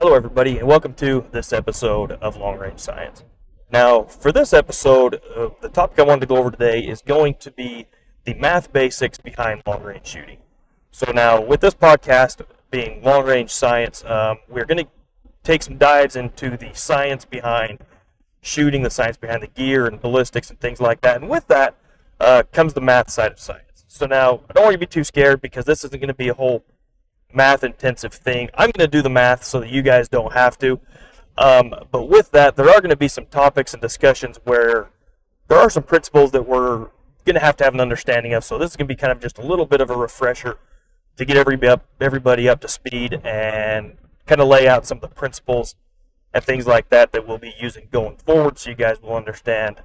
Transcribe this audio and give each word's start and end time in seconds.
Hello, 0.00 0.14
everybody, 0.14 0.58
and 0.58 0.68
welcome 0.68 0.94
to 0.94 1.24
this 1.32 1.52
episode 1.52 2.12
of 2.12 2.36
Long 2.36 2.56
Range 2.56 2.78
Science. 2.78 3.24
Now, 3.72 4.04
for 4.04 4.30
this 4.30 4.52
episode, 4.52 5.20
uh, 5.34 5.48
the 5.60 5.68
topic 5.68 5.98
I 5.98 6.02
wanted 6.02 6.20
to 6.20 6.26
go 6.28 6.36
over 6.36 6.52
today 6.52 6.78
is 6.82 7.02
going 7.02 7.34
to 7.40 7.50
be 7.50 7.88
the 8.24 8.34
math 8.34 8.72
basics 8.72 9.18
behind 9.18 9.60
long 9.66 9.82
range 9.82 10.06
shooting. 10.06 10.38
So, 10.92 11.10
now 11.10 11.40
with 11.40 11.60
this 11.60 11.74
podcast 11.74 12.42
being 12.70 13.02
Long 13.02 13.26
Range 13.26 13.50
Science, 13.50 14.04
um, 14.04 14.38
we're 14.48 14.66
going 14.66 14.84
to 14.84 14.88
take 15.42 15.64
some 15.64 15.78
dives 15.78 16.14
into 16.14 16.56
the 16.56 16.72
science 16.74 17.24
behind 17.24 17.80
shooting, 18.40 18.84
the 18.84 18.90
science 18.90 19.16
behind 19.16 19.42
the 19.42 19.48
gear 19.48 19.88
and 19.88 20.00
ballistics 20.00 20.48
and 20.48 20.60
things 20.60 20.80
like 20.80 21.00
that. 21.00 21.20
And 21.20 21.28
with 21.28 21.48
that 21.48 21.74
uh, 22.20 22.44
comes 22.52 22.72
the 22.72 22.80
math 22.80 23.10
side 23.10 23.32
of 23.32 23.40
science. 23.40 23.84
So, 23.88 24.06
now 24.06 24.42
I 24.48 24.52
don't 24.52 24.62
want 24.62 24.74
you 24.74 24.78
to 24.78 24.78
be 24.78 24.86
too 24.86 25.02
scared 25.02 25.40
because 25.40 25.64
this 25.64 25.82
isn't 25.82 25.98
going 25.98 26.06
to 26.06 26.14
be 26.14 26.28
a 26.28 26.34
whole 26.34 26.62
math 27.32 27.64
intensive 27.64 28.12
thing. 28.12 28.50
I'm 28.54 28.70
going 28.70 28.88
to 28.88 28.96
do 28.96 29.02
the 29.02 29.10
math 29.10 29.44
so 29.44 29.60
that 29.60 29.70
you 29.70 29.82
guys 29.82 30.08
don't 30.08 30.32
have 30.32 30.58
to. 30.58 30.80
Um, 31.36 31.74
but 31.90 32.08
with 32.08 32.30
that, 32.32 32.56
there 32.56 32.68
are 32.68 32.80
going 32.80 32.90
to 32.90 32.96
be 32.96 33.08
some 33.08 33.26
topics 33.26 33.72
and 33.72 33.80
discussions 33.80 34.40
where 34.44 34.90
there 35.46 35.58
are 35.58 35.70
some 35.70 35.82
principles 35.82 36.32
that 36.32 36.46
we're 36.46 36.88
going 37.24 37.34
to 37.34 37.40
have 37.40 37.56
to 37.58 37.64
have 37.64 37.74
an 37.74 37.80
understanding 37.80 38.32
of. 38.32 38.44
So 38.44 38.58
this 38.58 38.70
is 38.70 38.76
going 38.76 38.88
to 38.88 38.94
be 38.94 38.98
kind 38.98 39.12
of 39.12 39.20
just 39.20 39.38
a 39.38 39.42
little 39.42 39.66
bit 39.66 39.80
of 39.80 39.90
a 39.90 39.96
refresher 39.96 40.58
to 41.16 41.24
get 41.24 41.36
everybody 41.36 41.68
up, 41.68 41.84
everybody 42.00 42.48
up 42.48 42.60
to 42.62 42.68
speed 42.68 43.20
and 43.24 43.96
kind 44.26 44.40
of 44.40 44.48
lay 44.48 44.68
out 44.68 44.86
some 44.86 44.98
of 44.98 45.02
the 45.02 45.08
principles 45.08 45.74
and 46.34 46.44
things 46.44 46.66
like 46.66 46.88
that 46.90 47.12
that 47.12 47.26
we'll 47.26 47.38
be 47.38 47.54
using 47.60 47.88
going 47.90 48.16
forward 48.16 48.58
so 48.58 48.70
you 48.70 48.76
guys 48.76 49.00
will 49.00 49.14
understand 49.14 49.82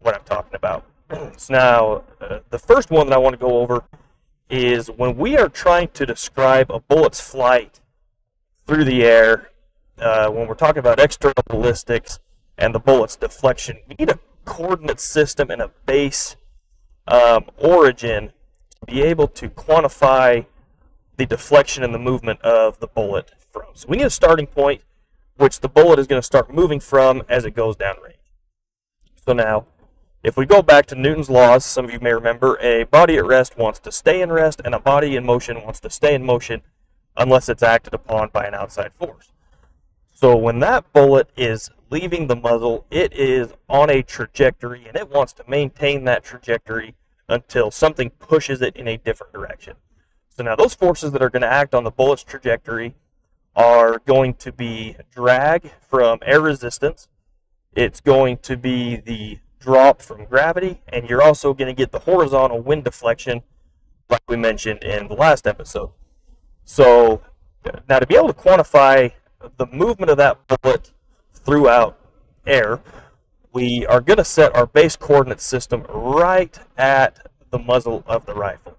what 0.00 0.14
I'm 0.14 0.24
talking 0.24 0.54
about. 0.54 0.84
so 1.36 1.52
now, 1.52 2.04
uh, 2.20 2.40
the 2.50 2.58
first 2.58 2.90
one 2.90 3.08
that 3.08 3.14
I 3.14 3.18
want 3.18 3.34
to 3.34 3.38
go 3.38 3.58
over 3.58 3.84
is 4.48 4.88
when 4.88 5.16
we 5.16 5.36
are 5.36 5.48
trying 5.48 5.88
to 5.88 6.06
describe 6.06 6.70
a 6.70 6.80
bullet's 6.80 7.20
flight 7.20 7.80
through 8.66 8.84
the 8.84 9.04
air, 9.04 9.50
uh, 9.98 10.30
when 10.30 10.46
we're 10.46 10.54
talking 10.54 10.78
about 10.78 11.00
external 11.00 11.34
ballistics 11.48 12.18
and 12.58 12.74
the 12.74 12.78
bullet's 12.78 13.16
deflection, 13.16 13.78
we 13.88 13.96
need 13.98 14.10
a 14.10 14.18
coordinate 14.44 15.00
system 15.00 15.50
and 15.50 15.60
a 15.60 15.70
base 15.86 16.36
um, 17.08 17.46
origin 17.58 18.32
to 18.80 18.86
be 18.86 19.02
able 19.02 19.28
to 19.28 19.48
quantify 19.48 20.46
the 21.16 21.26
deflection 21.26 21.82
and 21.82 21.94
the 21.94 21.98
movement 21.98 22.40
of 22.42 22.78
the 22.78 22.86
bullet 22.86 23.32
from. 23.50 23.66
So 23.74 23.88
we 23.88 23.96
need 23.96 24.06
a 24.06 24.10
starting 24.10 24.46
point 24.46 24.82
which 25.36 25.60
the 25.60 25.68
bullet 25.68 25.98
is 25.98 26.06
going 26.06 26.20
to 26.20 26.26
start 26.26 26.52
moving 26.52 26.80
from 26.80 27.22
as 27.28 27.44
it 27.44 27.52
goes 27.52 27.76
downrange. 27.76 28.14
So 29.26 29.32
now, 29.32 29.66
if 30.26 30.36
we 30.36 30.44
go 30.44 30.60
back 30.60 30.86
to 30.86 30.96
Newton's 30.96 31.30
laws, 31.30 31.64
some 31.64 31.84
of 31.84 31.92
you 31.92 32.00
may 32.00 32.12
remember, 32.12 32.58
a 32.60 32.82
body 32.82 33.16
at 33.16 33.24
rest 33.24 33.56
wants 33.56 33.78
to 33.78 33.92
stay 33.92 34.20
in 34.20 34.32
rest, 34.32 34.60
and 34.64 34.74
a 34.74 34.80
body 34.80 35.14
in 35.14 35.24
motion 35.24 35.62
wants 35.62 35.78
to 35.78 35.88
stay 35.88 36.16
in 36.16 36.26
motion 36.26 36.62
unless 37.16 37.48
it's 37.48 37.62
acted 37.62 37.94
upon 37.94 38.30
by 38.30 38.44
an 38.44 38.52
outside 38.52 38.92
force. 38.94 39.30
So 40.12 40.36
when 40.36 40.58
that 40.58 40.92
bullet 40.92 41.30
is 41.36 41.70
leaving 41.90 42.26
the 42.26 42.34
muzzle, 42.34 42.86
it 42.90 43.12
is 43.12 43.54
on 43.68 43.88
a 43.88 44.02
trajectory, 44.02 44.84
and 44.88 44.96
it 44.96 45.08
wants 45.08 45.32
to 45.34 45.44
maintain 45.46 46.02
that 46.04 46.24
trajectory 46.24 46.96
until 47.28 47.70
something 47.70 48.10
pushes 48.10 48.60
it 48.62 48.74
in 48.74 48.88
a 48.88 48.96
different 48.96 49.32
direction. 49.32 49.76
So 50.30 50.42
now 50.42 50.56
those 50.56 50.74
forces 50.74 51.12
that 51.12 51.22
are 51.22 51.30
going 51.30 51.42
to 51.42 51.52
act 51.52 51.72
on 51.72 51.84
the 51.84 51.92
bullet's 51.92 52.24
trajectory 52.24 52.96
are 53.54 54.00
going 54.00 54.34
to 54.34 54.50
be 54.50 54.96
drag 55.14 55.70
from 55.88 56.18
air 56.26 56.40
resistance. 56.40 57.06
It's 57.76 58.00
going 58.00 58.38
to 58.38 58.56
be 58.56 58.96
the 58.96 59.38
drop 59.60 60.02
from 60.02 60.24
gravity, 60.24 60.80
and 60.88 61.08
you're 61.08 61.22
also 61.22 61.54
going 61.54 61.68
to 61.68 61.74
get 61.74 61.92
the 61.92 61.98
horizontal 61.98 62.60
wind 62.60 62.84
deflection, 62.84 63.42
like 64.08 64.22
we 64.28 64.36
mentioned 64.36 64.82
in 64.82 65.08
the 65.08 65.14
last 65.14 65.46
episode. 65.46 65.90
So, 66.64 67.22
now 67.88 67.98
to 67.98 68.06
be 68.06 68.16
able 68.16 68.32
to 68.32 68.34
quantify 68.34 69.12
the 69.56 69.66
movement 69.66 70.10
of 70.10 70.16
that 70.18 70.38
bullet 70.48 70.92
throughout 71.34 71.98
air, 72.46 72.80
we 73.52 73.86
are 73.86 74.00
going 74.00 74.18
to 74.18 74.24
set 74.24 74.54
our 74.54 74.66
base 74.66 74.96
coordinate 74.96 75.40
system 75.40 75.82
right 75.88 76.58
at 76.76 77.26
the 77.50 77.58
muzzle 77.58 78.04
of 78.06 78.26
the 78.26 78.34
rifle. 78.34 78.76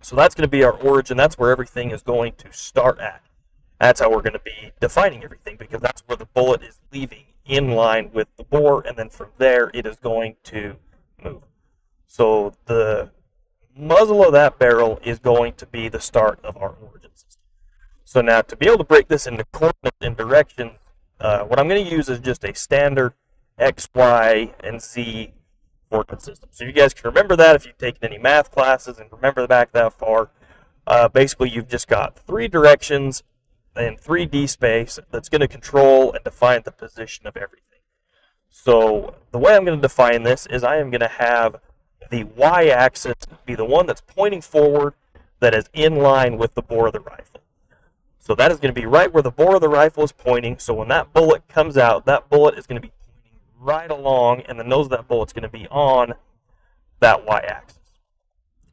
So 0.00 0.16
that's 0.16 0.34
going 0.34 0.42
to 0.42 0.50
be 0.50 0.64
our 0.64 0.72
origin. 0.72 1.16
That's 1.16 1.38
where 1.38 1.50
everything 1.50 1.90
is 1.90 2.02
going 2.02 2.34
to 2.38 2.52
start 2.52 2.98
at. 2.98 3.22
That's 3.80 4.00
how 4.00 4.10
we're 4.10 4.22
going 4.22 4.34
to 4.34 4.40
be 4.40 4.72
defining 4.80 5.24
everything 5.24 5.56
because 5.56 5.80
that's 5.80 6.02
where 6.06 6.16
the 6.16 6.26
bullet 6.26 6.62
is 6.62 6.80
leaving 6.92 7.24
in 7.46 7.70
line 7.70 8.10
with 8.12 8.28
the 8.36 8.44
bore, 8.44 8.82
and 8.86 8.96
then 8.96 9.08
from 9.08 9.28
there 9.38 9.70
it 9.74 9.86
is 9.86 9.96
going 9.96 10.36
to 10.44 10.76
move. 11.22 11.42
So 12.06 12.54
the 12.66 13.10
muzzle 13.76 14.24
of 14.24 14.32
that 14.32 14.58
barrel 14.58 15.00
is 15.04 15.18
going 15.18 15.54
to 15.54 15.66
be 15.66 15.88
the 15.88 16.00
start 16.00 16.38
of 16.44 16.56
our 16.56 16.74
origin 16.80 17.10
system. 17.14 17.42
So 18.04 18.20
now 18.20 18.42
to 18.42 18.56
be 18.56 18.66
able 18.66 18.78
to 18.78 18.84
break 18.84 19.08
this 19.08 19.26
into 19.26 19.44
coordinates 19.52 19.96
and 20.00 20.16
directions, 20.16 20.72
uh, 21.20 21.40
what 21.40 21.58
I'm 21.58 21.68
going 21.68 21.84
to 21.84 21.90
use 21.90 22.08
is 22.08 22.20
just 22.20 22.44
a 22.44 22.54
standard 22.54 23.14
X, 23.58 23.88
Y, 23.94 24.52
and 24.60 24.80
Z 24.80 25.32
coordinate 25.90 26.22
system. 26.22 26.48
So 26.52 26.64
you 26.64 26.72
guys 26.72 26.94
can 26.94 27.08
remember 27.08 27.36
that 27.36 27.56
if 27.56 27.66
you've 27.66 27.78
taken 27.78 28.04
any 28.04 28.18
math 28.18 28.50
classes 28.50 28.98
and 28.98 29.10
remember 29.12 29.46
back 29.46 29.72
that 29.72 29.92
far. 29.92 30.30
Uh, 30.86 31.08
basically, 31.08 31.48
you've 31.48 31.68
just 31.68 31.88
got 31.88 32.18
three 32.18 32.48
directions 32.48 33.22
in 33.76 33.96
3D 33.96 34.48
space 34.48 34.98
that's 35.10 35.28
going 35.28 35.40
to 35.40 35.48
control 35.48 36.12
and 36.12 36.22
define 36.24 36.62
the 36.64 36.70
position 36.70 37.26
of 37.26 37.36
everything. 37.36 37.80
So 38.48 39.16
the 39.32 39.38
way 39.38 39.56
I'm 39.56 39.64
going 39.64 39.78
to 39.78 39.82
define 39.82 40.22
this 40.22 40.46
is 40.46 40.62
I 40.62 40.76
am 40.76 40.90
going 40.90 41.00
to 41.00 41.08
have 41.08 41.56
the 42.10 42.24
y-axis 42.24 43.16
be 43.44 43.54
the 43.54 43.64
one 43.64 43.86
that's 43.86 44.00
pointing 44.00 44.40
forward 44.40 44.94
that 45.40 45.54
is 45.54 45.68
in 45.72 45.96
line 45.96 46.38
with 46.38 46.54
the 46.54 46.62
bore 46.62 46.86
of 46.86 46.92
the 46.92 47.00
rifle. 47.00 47.40
So 48.18 48.34
that 48.36 48.52
is 48.52 48.58
going 48.58 48.72
to 48.72 48.80
be 48.80 48.86
right 48.86 49.12
where 49.12 49.22
the 49.22 49.30
bore 49.30 49.56
of 49.56 49.60
the 49.60 49.68
rifle 49.68 50.04
is 50.04 50.12
pointing. 50.12 50.58
So 50.58 50.72
when 50.72 50.88
that 50.88 51.12
bullet 51.12 51.46
comes 51.48 51.76
out, 51.76 52.06
that 52.06 52.30
bullet 52.30 52.56
is 52.56 52.66
going 52.66 52.80
to 52.80 52.86
be 52.86 52.92
pointing 52.92 53.40
right 53.58 53.90
along, 53.90 54.42
and 54.42 54.58
the 54.58 54.64
nose 54.64 54.86
of 54.86 54.90
that 54.90 55.08
bullet 55.08 55.28
is 55.28 55.32
going 55.32 55.42
to 55.42 55.48
be 55.48 55.66
on 55.68 56.14
that 57.00 57.26
y-axis. 57.26 57.78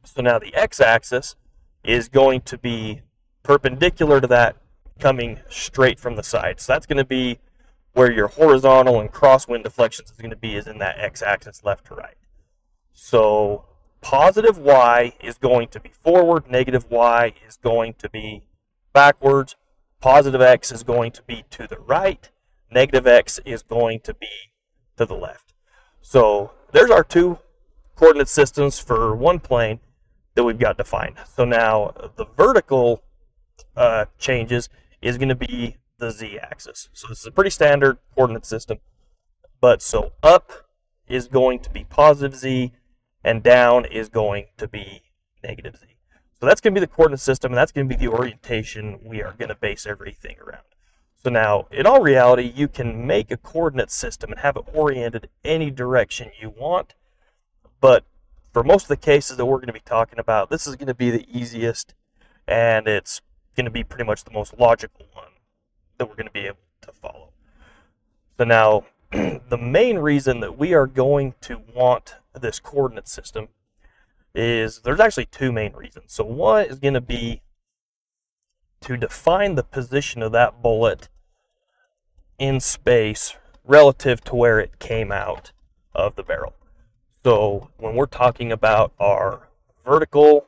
So 0.04 0.22
now 0.22 0.38
the 0.38 0.54
x-axis 0.54 1.36
is 1.84 2.08
going 2.08 2.42
to 2.42 2.56
be 2.56 3.02
perpendicular 3.42 4.20
to 4.20 4.26
that 4.28 4.56
coming 4.98 5.40
straight 5.48 5.98
from 5.98 6.16
the 6.16 6.22
side. 6.22 6.60
So 6.60 6.72
that's 6.72 6.86
going 6.86 6.98
to 6.98 7.04
be 7.04 7.38
where 7.92 8.10
your 8.10 8.28
horizontal 8.28 9.00
and 9.00 9.12
crosswind 9.12 9.64
deflections 9.64 10.10
is 10.10 10.16
going 10.16 10.30
to 10.30 10.36
be 10.36 10.56
is 10.56 10.66
in 10.66 10.78
that 10.78 10.98
x-axis 10.98 11.62
left 11.64 11.86
to 11.86 11.94
right. 11.94 12.16
So 12.92 13.66
positive 14.00 14.58
y 14.58 15.14
is 15.22 15.38
going 15.38 15.68
to 15.68 15.80
be 15.80 15.90
forward, 15.90 16.50
negative 16.50 16.90
y 16.90 17.34
is 17.46 17.56
going 17.56 17.94
to 17.94 18.08
be 18.08 18.44
backwards, 18.92 19.56
positive 20.00 20.40
x 20.40 20.72
is 20.72 20.82
going 20.82 21.12
to 21.12 21.22
be 21.22 21.44
to 21.50 21.66
the 21.66 21.78
right, 21.78 22.30
negative 22.70 23.06
x 23.06 23.40
is 23.44 23.62
going 23.62 24.00
to 24.00 24.14
be 24.14 24.28
to 24.96 25.04
the 25.04 25.14
left. 25.14 25.52
So 26.00 26.52
there's 26.72 26.90
our 26.90 27.04
two 27.04 27.38
coordinate 27.96 28.28
systems 28.28 28.78
for 28.78 29.14
one 29.14 29.38
plane 29.38 29.80
that 30.34 30.44
we've 30.44 30.58
got 30.58 30.78
defined. 30.78 31.16
So 31.34 31.44
now 31.44 31.92
the 32.16 32.26
vertical 32.36 33.02
uh, 33.76 34.06
changes 34.18 34.68
is 35.00 35.18
going 35.18 35.28
to 35.28 35.34
be 35.34 35.76
the 35.98 36.10
z-axis. 36.10 36.88
So 36.92 37.08
this 37.08 37.20
is 37.20 37.26
a 37.26 37.30
pretty 37.30 37.50
standard 37.50 37.98
coordinate 38.14 38.46
system. 38.46 38.78
But 39.60 39.82
so 39.82 40.12
up 40.22 40.50
is 41.08 41.28
going 41.28 41.60
to 41.60 41.70
be 41.70 41.84
positive 41.84 42.36
z, 42.36 42.72
and 43.22 43.42
down 43.42 43.84
is 43.84 44.08
going 44.08 44.46
to 44.56 44.66
be 44.66 45.02
negative 45.44 45.76
z. 45.76 45.86
So 46.40 46.46
that's 46.46 46.60
going 46.60 46.74
to 46.74 46.80
be 46.80 46.84
the 46.84 46.92
coordinate 46.92 47.20
system, 47.20 47.52
and 47.52 47.56
that's 47.58 47.70
going 47.70 47.88
to 47.88 47.96
be 47.96 48.04
the 48.04 48.12
orientation 48.12 48.98
we 49.04 49.22
are 49.22 49.34
going 49.38 49.50
to 49.50 49.54
base 49.54 49.86
everything 49.86 50.36
around. 50.40 50.64
So 51.22 51.30
now, 51.30 51.68
in 51.70 51.86
all 51.86 52.02
reality, 52.02 52.52
you 52.52 52.66
can 52.66 53.06
make 53.06 53.30
a 53.30 53.36
coordinate 53.36 53.92
system 53.92 54.32
and 54.32 54.40
have 54.40 54.56
it 54.56 54.64
oriented 54.74 55.28
any 55.44 55.70
direction 55.70 56.32
you 56.40 56.50
want, 56.50 56.94
but 57.80 58.04
for 58.52 58.64
most 58.64 58.84
of 58.84 58.88
the 58.88 58.96
cases 58.96 59.36
that 59.36 59.46
we're 59.46 59.58
going 59.58 59.68
to 59.68 59.72
be 59.72 59.80
talking 59.80 60.18
about, 60.18 60.50
this 60.50 60.66
is 60.66 60.74
going 60.74 60.88
to 60.88 60.94
be 60.94 61.10
the 61.10 61.26
easiest, 61.32 61.94
and 62.48 62.88
it's 62.88 63.20
going 63.56 63.64
to 63.64 63.70
be 63.70 63.84
pretty 63.84 64.04
much 64.04 64.24
the 64.24 64.30
most 64.30 64.58
logical 64.58 65.06
one 65.12 65.32
that 65.98 66.08
we're 66.08 66.16
going 66.16 66.26
to 66.26 66.32
be 66.32 66.46
able 66.46 66.58
to 66.82 66.92
follow. 66.92 67.30
So 68.38 68.44
now, 68.44 68.84
the 69.12 69.58
main 69.58 69.98
reason 69.98 70.40
that 70.40 70.58
we 70.58 70.74
are 70.74 70.86
going 70.86 71.34
to 71.42 71.60
want 71.74 72.16
this 72.38 72.58
coordinate 72.58 73.08
system 73.08 73.48
is 74.34 74.80
there's 74.80 75.00
actually 75.00 75.26
two 75.26 75.52
main 75.52 75.72
reasons. 75.74 76.12
So 76.12 76.24
one 76.24 76.66
is 76.66 76.78
going 76.78 76.94
to 76.94 77.00
be 77.00 77.42
to 78.80 78.96
define 78.96 79.54
the 79.54 79.62
position 79.62 80.22
of 80.22 80.32
that 80.32 80.62
bullet 80.62 81.08
in 82.38 82.58
space 82.58 83.36
relative 83.64 84.24
to 84.24 84.34
where 84.34 84.58
it 84.58 84.78
came 84.78 85.12
out 85.12 85.52
of 85.94 86.16
the 86.16 86.22
barrel. 86.22 86.54
So 87.24 87.70
when 87.76 87.94
we're 87.94 88.06
talking 88.06 88.50
about 88.50 88.92
our 88.98 89.48
vertical 89.84 90.46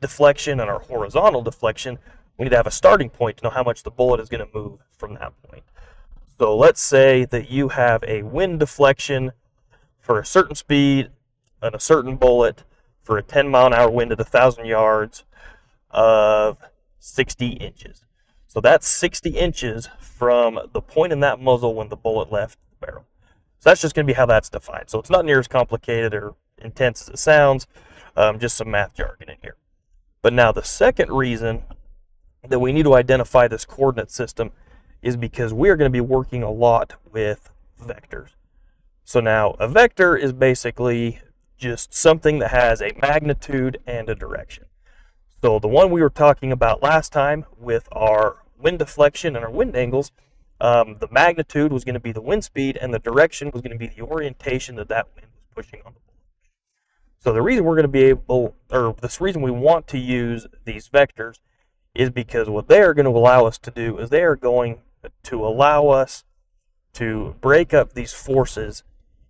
deflection 0.00 0.58
and 0.58 0.68
our 0.68 0.80
horizontal 0.80 1.42
deflection, 1.42 1.98
we 2.40 2.44
need 2.44 2.50
to 2.50 2.56
have 2.56 2.66
a 2.66 2.70
starting 2.70 3.10
point 3.10 3.36
to 3.36 3.44
know 3.44 3.50
how 3.50 3.62
much 3.62 3.82
the 3.82 3.90
bullet 3.90 4.18
is 4.18 4.30
going 4.30 4.42
to 4.42 4.58
move 4.58 4.80
from 4.96 5.12
that 5.12 5.34
point. 5.42 5.62
So 6.38 6.56
let's 6.56 6.80
say 6.80 7.26
that 7.26 7.50
you 7.50 7.68
have 7.68 8.02
a 8.04 8.22
wind 8.22 8.60
deflection 8.60 9.32
for 9.98 10.18
a 10.18 10.24
certain 10.24 10.54
speed 10.54 11.10
and 11.60 11.74
a 11.74 11.78
certain 11.78 12.16
bullet 12.16 12.64
for 13.02 13.18
a 13.18 13.22
10 13.22 13.50
mile 13.50 13.66
an 13.66 13.74
hour 13.74 13.90
wind 13.90 14.10
at 14.10 14.16
1,000 14.16 14.64
yards 14.64 15.24
of 15.90 16.56
60 16.98 17.46
inches. 17.46 18.06
So 18.46 18.62
that's 18.62 18.88
60 18.88 19.36
inches 19.36 19.90
from 19.98 20.58
the 20.72 20.80
point 20.80 21.12
in 21.12 21.20
that 21.20 21.40
muzzle 21.40 21.74
when 21.74 21.90
the 21.90 21.96
bullet 21.96 22.32
left 22.32 22.58
the 22.70 22.86
barrel. 22.86 23.04
So 23.58 23.68
that's 23.68 23.82
just 23.82 23.94
going 23.94 24.06
to 24.06 24.10
be 24.10 24.16
how 24.16 24.24
that's 24.24 24.48
defined. 24.48 24.88
So 24.88 24.98
it's 24.98 25.10
not 25.10 25.26
near 25.26 25.40
as 25.40 25.46
complicated 25.46 26.14
or 26.14 26.36
intense 26.56 27.02
as 27.02 27.08
it 27.10 27.18
sounds, 27.18 27.66
um, 28.16 28.38
just 28.38 28.56
some 28.56 28.70
math 28.70 28.94
jargon 28.94 29.28
in 29.28 29.36
here. 29.42 29.56
But 30.22 30.32
now 30.32 30.52
the 30.52 30.62
second 30.62 31.10
reason 31.12 31.64
that 32.48 32.58
we 32.58 32.72
need 32.72 32.84
to 32.84 32.94
identify 32.94 33.48
this 33.48 33.64
coordinate 33.64 34.10
system 34.10 34.50
is 35.02 35.16
because 35.16 35.52
we 35.52 35.68
are 35.68 35.76
going 35.76 35.90
to 35.90 35.92
be 35.92 36.00
working 36.00 36.42
a 36.42 36.50
lot 36.50 36.94
with 37.10 37.50
vectors. 37.82 38.30
So 39.04 39.20
now 39.20 39.56
a 39.58 39.68
vector 39.68 40.16
is 40.16 40.32
basically 40.32 41.20
just 41.58 41.92
something 41.92 42.38
that 42.38 42.50
has 42.50 42.80
a 42.80 42.92
magnitude 43.00 43.78
and 43.86 44.08
a 44.08 44.14
direction. 44.14 44.64
So 45.42 45.58
the 45.58 45.68
one 45.68 45.90
we 45.90 46.02
were 46.02 46.10
talking 46.10 46.52
about 46.52 46.82
last 46.82 47.12
time 47.12 47.44
with 47.58 47.88
our 47.92 48.38
wind 48.58 48.78
deflection 48.78 49.36
and 49.36 49.44
our 49.44 49.50
wind 49.50 49.74
angles, 49.74 50.12
um, 50.60 50.96
the 51.00 51.08
magnitude 51.10 51.72
was 51.72 51.84
going 51.84 51.94
to 51.94 52.00
be 52.00 52.12
the 52.12 52.20
wind 52.20 52.44
speed 52.44 52.76
and 52.80 52.92
the 52.92 52.98
direction 52.98 53.50
was 53.50 53.62
going 53.62 53.72
to 53.72 53.78
be 53.78 53.86
the 53.86 54.02
orientation 54.02 54.76
that 54.76 54.88
that 54.88 55.08
wind 55.14 55.28
was 55.34 55.64
pushing 55.64 55.80
on 55.86 55.94
the 55.94 56.00
bullet. 56.00 56.28
So 57.18 57.32
the 57.32 57.42
reason 57.42 57.64
we're 57.64 57.76
going 57.76 57.82
to 57.82 57.88
be 57.88 58.04
able, 58.04 58.54
or 58.70 58.94
this 59.00 59.20
reason 59.20 59.42
we 59.42 59.50
want 59.50 59.86
to 59.88 59.98
use 59.98 60.46
these 60.64 60.88
vectors 60.88 61.38
is 61.94 62.10
because 62.10 62.48
what 62.48 62.68
they 62.68 62.80
are 62.80 62.94
going 62.94 63.04
to 63.04 63.10
allow 63.10 63.46
us 63.46 63.58
to 63.58 63.70
do 63.70 63.98
is 63.98 64.10
they 64.10 64.22
are 64.22 64.36
going 64.36 64.80
to 65.24 65.44
allow 65.44 65.88
us 65.88 66.24
to 66.92 67.34
break 67.40 67.72
up 67.74 67.92
these 67.92 68.12
forces 68.12 68.82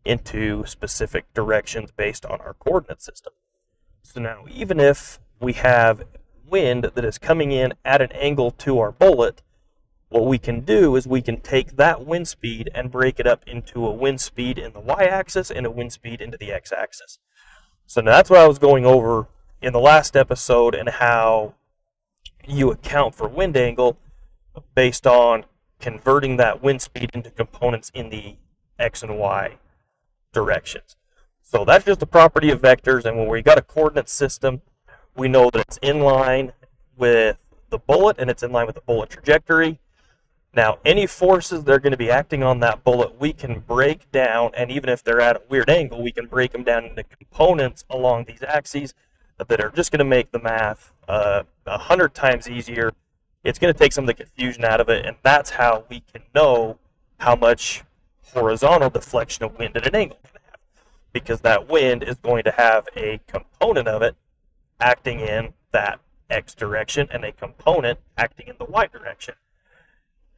into 0.05 0.65
specific 0.67 1.33
directions 1.35 1.91
based 1.91 2.25
on 2.25 2.41
our 2.41 2.55
coordinate 2.55 3.03
system. 3.03 3.33
So 4.03 4.21
now, 4.21 4.45
even 4.51 4.81
if 4.81 5.21
we 5.41 5.53
have 5.55 6.05
wind 6.47 6.91
that 6.95 7.05
is 7.05 7.19
coming 7.19 7.53
in 7.53 7.75
at 7.85 8.03
an 8.03 8.13
angle 8.13 8.51
to 8.51 8.79
our 8.79 8.93
bullet, 8.93 9.43
what 10.09 10.27
we 10.27 10.39
can 10.39 10.61
do 10.61 10.97
is 10.97 11.07
we 11.07 11.23
can 11.23 11.41
take 11.41 11.77
that 11.77 12.05
wind 12.05 12.27
speed 12.27 12.69
and 12.75 12.91
break 12.91 13.21
it 13.21 13.27
up 13.27 13.45
into 13.47 13.87
a 13.87 13.93
wind 13.93 14.21
speed 14.21 14.59
in 14.59 14.73
the 14.73 14.81
y-axis 14.81 15.51
and 15.51 15.65
a 15.65 15.71
wind 15.71 15.93
speed 15.93 16.21
into 16.21 16.37
the 16.37 16.51
x-axis. 16.51 17.19
So 17.87 18.01
now 18.01 18.13
that's 18.13 18.31
what 18.31 18.41
I 18.41 18.49
was 18.49 18.59
going 18.59 18.85
over 18.85 19.29
in 19.63 19.73
the 19.73 19.79
last 19.79 20.17
episode 20.17 20.75
and 20.75 20.89
how 20.89 21.55
you 22.47 22.71
account 22.71 23.15
for 23.15 23.29
wind 23.29 23.57
angle 23.57 23.99
based 24.75 25.07
on 25.07 25.45
converting 25.79 26.37
that 26.37 26.63
wind 26.63 26.83
speed 26.83 27.11
into 27.15 27.31
components 27.31 27.91
in 27.95 28.11
the 28.11 28.37
x 28.79 29.03
and 29.03 29.19
y 29.19 29.57
directions. 30.33 30.97
So 31.41 31.65
that's 31.65 31.85
just 31.85 32.03
a 32.03 32.07
property 32.07 32.51
of 32.51 32.61
vectors, 32.61 33.05
and 33.05 33.19
when 33.19 33.29
we 33.29 33.43
got 33.43 33.59
a 33.59 33.63
coordinate 33.63 34.09
system, 34.09 34.63
we 35.17 35.27
know 35.27 35.51
that 35.51 35.63
it's 35.63 35.79
in 35.83 36.01
line 36.01 36.53
with 36.97 37.37
the 37.71 37.79
bullet 37.79 38.17
and 38.19 38.31
it's 38.31 38.43
in 38.43 38.53
line 38.53 38.67
with 38.67 38.77
the 38.77 38.83
bullet 38.83 39.11
trajectory. 39.11 39.81
Now, 40.55 40.79
any 40.85 41.07
forces 41.07 41.65
that 41.65 41.73
are 41.73 41.79
going 41.79 41.93
to 41.93 41.97
be 41.97 42.11
acting 42.11 42.43
on 42.43 42.61
that 42.61 42.83
bullet, 42.83 43.21
we 43.21 43.33
can 43.33 43.61
break 43.61 44.11
down, 44.11 44.51
and 44.57 44.71
even 44.71 44.91
if 44.91 45.03
they're 45.03 45.21
at 45.21 45.37
a 45.37 45.43
weird 45.49 45.71
angle, 45.71 46.03
we 46.03 46.11
can 46.11 46.27
break 46.27 46.53
them 46.53 46.65
down 46.65 46.85
into 46.85 47.05
components 47.05 47.85
along 47.89 48.25
these 48.25 48.43
axes 48.43 48.95
that 49.39 49.61
are 49.61 49.71
just 49.71 49.91
going 49.91 50.01
to 50.01 50.05
make 50.05 50.33
the 50.33 50.41
math 50.41 50.93
a 51.11 51.47
uh, 51.67 51.79
hundred 51.79 52.15
times 52.15 52.49
easier. 52.49 52.93
It's 53.43 53.59
going 53.59 53.73
to 53.73 53.79
take 53.79 53.93
some 53.93 54.05
of 54.05 54.07
the 54.07 54.15
confusion 54.15 54.65
out 54.65 54.81
of 54.81 54.89
it, 54.89 55.07
and 55.07 55.17
that's 55.23 55.51
how 55.51 55.85
we 55.89 56.01
can 56.13 56.23
know 56.35 56.79
how 57.19 57.35
much 57.35 57.83
horizontal 58.33 58.91
deflection 58.91 59.45
of 59.45 59.59
wind 59.59 59.77
at 59.77 59.87
an 59.87 59.95
angle 59.95 60.19
can 60.23 60.41
have, 60.47 60.61
because 61.13 61.41
that 61.41 61.69
wind 61.69 62.03
is 62.03 62.17
going 62.17 62.45
to 62.45 62.53
have 62.53 62.87
a 62.97 63.21
component 63.27 63.89
of 63.89 64.03
it 64.03 64.15
acting 64.81 65.21
in 65.21 65.55
that 65.73 66.01
x 66.29 66.55
direction 66.55 67.09
and 67.13 67.25
a 67.25 67.33
component 67.33 67.99
acting 68.17 68.47
in 68.47 68.55
the 68.59 68.65
y 68.65 68.87
direction. 68.87 69.35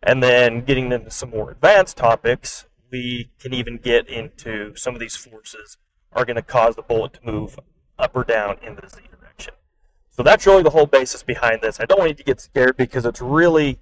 And 0.03 0.23
then 0.23 0.65
getting 0.65 0.91
into 0.91 1.11
some 1.11 1.31
more 1.31 1.51
advanced 1.51 1.97
topics, 1.97 2.67
we 2.91 3.31
can 3.39 3.53
even 3.53 3.77
get 3.77 4.09
into 4.09 4.75
some 4.75 4.95
of 4.95 5.01
these 5.01 5.17
forces 5.17 5.77
are 6.13 6.25
going 6.25 6.37
to 6.37 6.43
cause 6.43 6.77
the 6.77 6.83
bullet 6.83 7.13
to 7.15 7.21
move 7.25 7.59
up 7.99 8.17
or 8.17 8.25
down 8.25 8.57
in 8.63 8.75
the 8.77 8.89
z. 8.89 9.01
So 10.13 10.23
that's 10.23 10.47
really 10.47 10.63
the 10.63 10.71
whole 10.71 10.87
basis 10.87 11.23
behind 11.23 11.63
this. 11.63 11.81
I 11.81 11.87
don't 11.87 11.99
want 11.99 12.11
you 12.11 12.17
to 12.17 12.23
get 12.23 12.41
scared 12.41 12.77
because 12.77 13.07
it's 13.07 13.23
really 13.23 13.79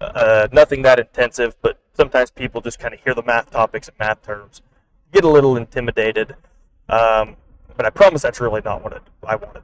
uh, 0.00 0.48
nothing 0.52 0.82
that 0.82 0.98
intensive, 0.98 1.56
but 1.62 1.80
sometimes 1.94 2.32
people 2.32 2.60
just 2.60 2.80
kind 2.80 2.92
of 2.92 3.00
hear 3.00 3.14
the 3.14 3.22
math 3.22 3.50
topics 3.50 3.86
and 3.86 3.96
math 3.98 4.22
terms, 4.22 4.60
get 5.12 5.22
a 5.22 5.28
little 5.28 5.56
intimidated. 5.56 6.34
Um, 6.88 7.36
but 7.76 7.86
I 7.86 7.90
promise 7.90 8.22
that's 8.22 8.40
really 8.40 8.60
not 8.64 8.82
what 8.82 9.02
I 9.24 9.36
want 9.36 9.54
to 9.54 9.62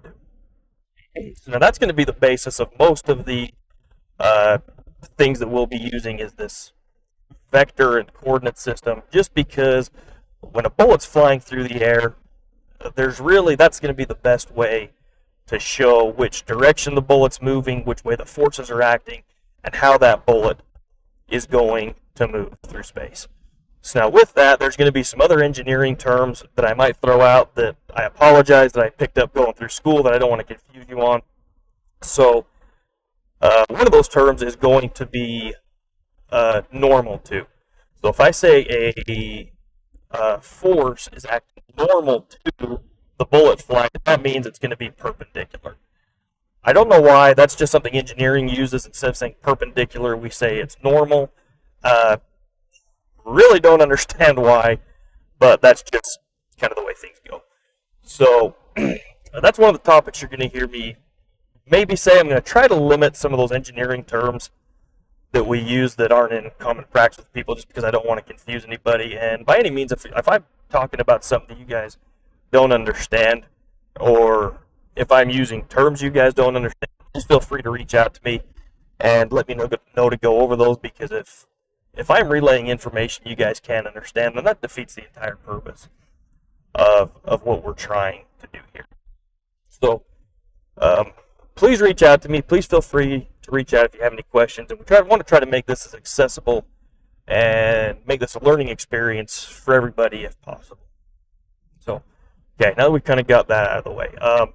do. 1.17 1.35
So 1.35 1.50
now 1.50 1.59
that's 1.59 1.79
going 1.79 1.89
to 1.89 1.95
be 1.95 2.05
the 2.05 2.12
basis 2.12 2.61
of 2.61 2.71
most 2.79 3.09
of 3.09 3.25
the 3.25 3.50
uh, 4.21 4.59
things 5.17 5.41
that 5.41 5.49
we'll 5.49 5.67
be 5.67 5.91
using 5.93 6.21
is 6.21 6.35
this 6.35 6.73
vector 7.50 7.99
and 7.99 8.12
coordinate 8.12 8.56
system, 8.56 9.03
just 9.11 9.35
because 9.35 9.91
when 10.41 10.65
a 10.65 10.71
bullet's 10.71 11.06
flying 11.06 11.41
through 11.41 11.65
the 11.67 11.83
air, 11.83 12.15
there's 12.95 13.19
really 13.19 13.56
that's 13.56 13.81
going 13.81 13.93
to 13.93 13.97
be 13.97 14.05
the 14.05 14.15
best 14.15 14.53
way 14.53 14.93
to 15.49 15.59
show 15.59 16.05
which 16.05 16.45
direction 16.45 16.95
the 16.95 17.03
bullet's 17.03 17.43
moving, 17.43 17.85
which 17.85 18.05
way 18.05 18.15
the 18.15 18.25
forces 18.25 18.71
are 18.71 18.83
acting, 18.83 19.23
and 19.65 19.75
how 19.75 19.99
that 19.99 20.25
bullet 20.25 20.61
is 21.29 21.47
going 21.47 21.95
to 22.15 22.29
move 22.29 22.56
through 22.67 22.83
space. 22.83 23.29
So 23.81 24.00
now 24.00 24.09
with 24.09 24.35
that, 24.35 24.59
there's 24.59 24.77
going 24.77 24.87
to 24.87 24.93
be 24.93 25.03
some 25.03 25.21
other 25.21 25.43
engineering 25.43 25.97
terms 25.97 26.45
that 26.56 26.65
I 26.65 26.75
might 26.75 26.97
throw 26.97 27.21
out 27.21 27.55
that 27.55 27.77
I 27.95 28.03
apologize 28.03 28.73
that 28.73 28.85
I 28.85 28.91
picked 28.91 29.19
up 29.19 29.33
going 29.33 29.55
through 29.55 29.69
school 29.69 30.03
that 30.03 30.12
I 30.12 30.19
don't 30.19 30.31
want 30.31 30.47
to 30.47 30.55
confuse 30.55 30.87
you 30.89 31.00
on. 31.00 31.23
So 32.03 32.47
uh, 33.41 33.65
one 33.69 33.87
of 33.87 33.93
those 33.93 34.09
terms 34.09 34.43
is 34.43 34.56
going 34.56 34.91
to 34.91 35.06
be 35.06 35.55
uh, 36.31 36.62
normal 36.73 37.19
to. 37.19 37.47
So 38.03 38.09
if 38.09 38.21
I 38.21 38.31
say 38.31 38.95
a, 39.09 39.50
a 40.11 40.41
force 40.41 41.09
is 41.12 41.25
acting 41.25 41.62
normal 41.77 42.29
to 42.59 42.81
the 43.19 43.25
bullet 43.25 43.61
flight, 43.61 43.91
that 44.05 44.23
means 44.23 44.47
it's 44.47 44.59
going 44.59 44.70
to 44.70 44.76
be 44.76 44.91
perpendicular. 44.91 45.76
I 46.65 46.73
don't 46.73 46.88
know 46.88 47.00
why. 47.00 47.35
That's 47.35 47.55
just 47.55 47.73
something 47.73 47.94
engineering 47.94 48.49
uses. 48.49 48.87
Instead 48.87 49.11
of 49.11 49.17
saying 49.17 49.37
perpendicular, 49.43 50.17
we 50.17 50.31
say 50.31 50.59
it's 50.59 50.76
normal. 50.82 51.32
Uh, 51.82 52.19
really 53.25 53.61
don't 53.61 53.81
understand 53.81 54.38
why, 54.38 54.79
but 55.38 55.61
that's 55.61 55.82
just 55.82 56.19
kind 56.59 56.73
of 56.73 56.76
the 56.76 56.85
way 56.85 56.94
things 56.94 57.19
go. 57.29 57.43
So 58.03 58.56
that's 59.43 59.59
one 59.59 59.75
of 59.75 59.82
the 59.82 59.87
topics 59.87 60.21
you're 60.21 60.31
going 60.31 60.41
to 60.41 60.49
hear 60.49 60.67
me 60.67 60.97
maybe 61.71 61.97
say. 61.97 62.19
I'm 62.19 62.29
going 62.29 62.41
to 62.41 62.47
try 62.47 62.69
to 62.69 62.75
limit 62.75 63.17
some 63.17 63.32
of 63.32 63.38
those 63.38 63.53
engineering 63.53 64.05
terms 64.05 64.50
that 65.32 65.47
we 65.47 65.61
use 65.61 65.94
that 65.97 66.11
aren't 66.11 66.32
in 66.32 66.50
common 66.59 66.85
practice 66.91 67.19
with 67.19 67.33
people 67.33 67.54
just 67.54 67.69
because 67.69 67.85
I 67.85 67.90
don't 67.90 68.07
want 68.07 68.19
to 68.19 68.25
confuse 68.25 68.64
anybody. 68.64 69.16
And 69.16 69.45
by 69.45 69.59
any 69.59 69.71
means, 69.71 69.93
if, 69.93 70.07
if 70.07 70.28
I'm 70.28 70.45
talking 70.71 71.00
about 71.00 71.25
something 71.25 71.57
that 71.57 71.61
you 71.61 71.66
guys 71.66 71.99
don't 72.50 72.73
understand 72.73 73.47
or 74.00 74.61
if 74.97 75.12
I'm 75.12 75.31
using 75.31 75.64
terms 75.64 76.02
you 76.02 76.11
guys 76.11 76.35
don't 76.35 76.57
understand, 76.57 76.90
just 77.14 77.28
feel 77.28 77.40
free 77.40 77.62
to 77.62 77.71
reach 77.71 77.95
out 77.95 78.14
to 78.14 78.21
me 78.25 78.43
and 79.00 79.33
let 79.33 79.49
me 79.49 79.55
know, 79.55 79.69
know 79.97 80.11
to 80.11 80.17
go 80.17 80.40
over 80.40 80.57
those 80.57 80.78
because 80.78 81.12
if 81.12 81.47
if 81.95 82.11
I'm 82.11 82.28
relaying 82.28 82.69
information 82.69 83.26
you 83.26 83.35
guys 83.35 83.59
can't 83.59 83.87
understand, 83.87 84.37
then 84.37 84.45
that 84.45 84.61
defeats 84.61 84.95
the 84.95 85.05
entire 85.05 85.37
purpose 85.37 85.88
of 86.75 87.11
of 87.25 87.45
what 87.45 87.64
we're 87.64 87.73
trying 87.75 88.25
to 88.40 88.49
do 88.52 88.61
here. 88.73 88.87
So 89.69 90.02
um, 90.78 91.12
please 91.55 91.81
reach 91.81 92.02
out 92.02 92.23
to 92.23 92.28
me. 92.28 92.43
Please 92.43 92.67
feel 92.67 92.81
free 92.81 93.28
to 93.43 93.50
reach 93.50 93.75
out 93.75 93.87
if 93.87 93.95
you 93.95 94.02
have 94.02 94.12
any 94.12 94.23
questions. 94.23 94.71
And 94.71 94.78
we 94.78 94.85
try, 94.85 95.00
want 95.00 95.21
to 95.21 95.28
try 95.28 95.40
to 95.40 95.47
make 95.47 95.67
this 95.67 95.87
as 95.87 95.95
accessible 95.95 96.67
and 97.26 97.99
make 98.07 98.21
this 98.21 98.35
a 98.35 98.45
learning 98.45 98.69
experience 98.69 99.45
for 99.45 99.75
everybody 99.75 100.25
if 100.25 100.40
possible. 100.40 100.88
Okay, 102.61 102.75
now 102.77 102.85
that 102.85 102.91
we've 102.91 103.05
kind 103.05 103.21
of 103.21 103.27
got 103.27 103.47
that 103.49 103.71
out 103.71 103.79
of 103.79 103.85
the 103.85 103.93
way. 103.93 104.09
Um, 104.17 104.53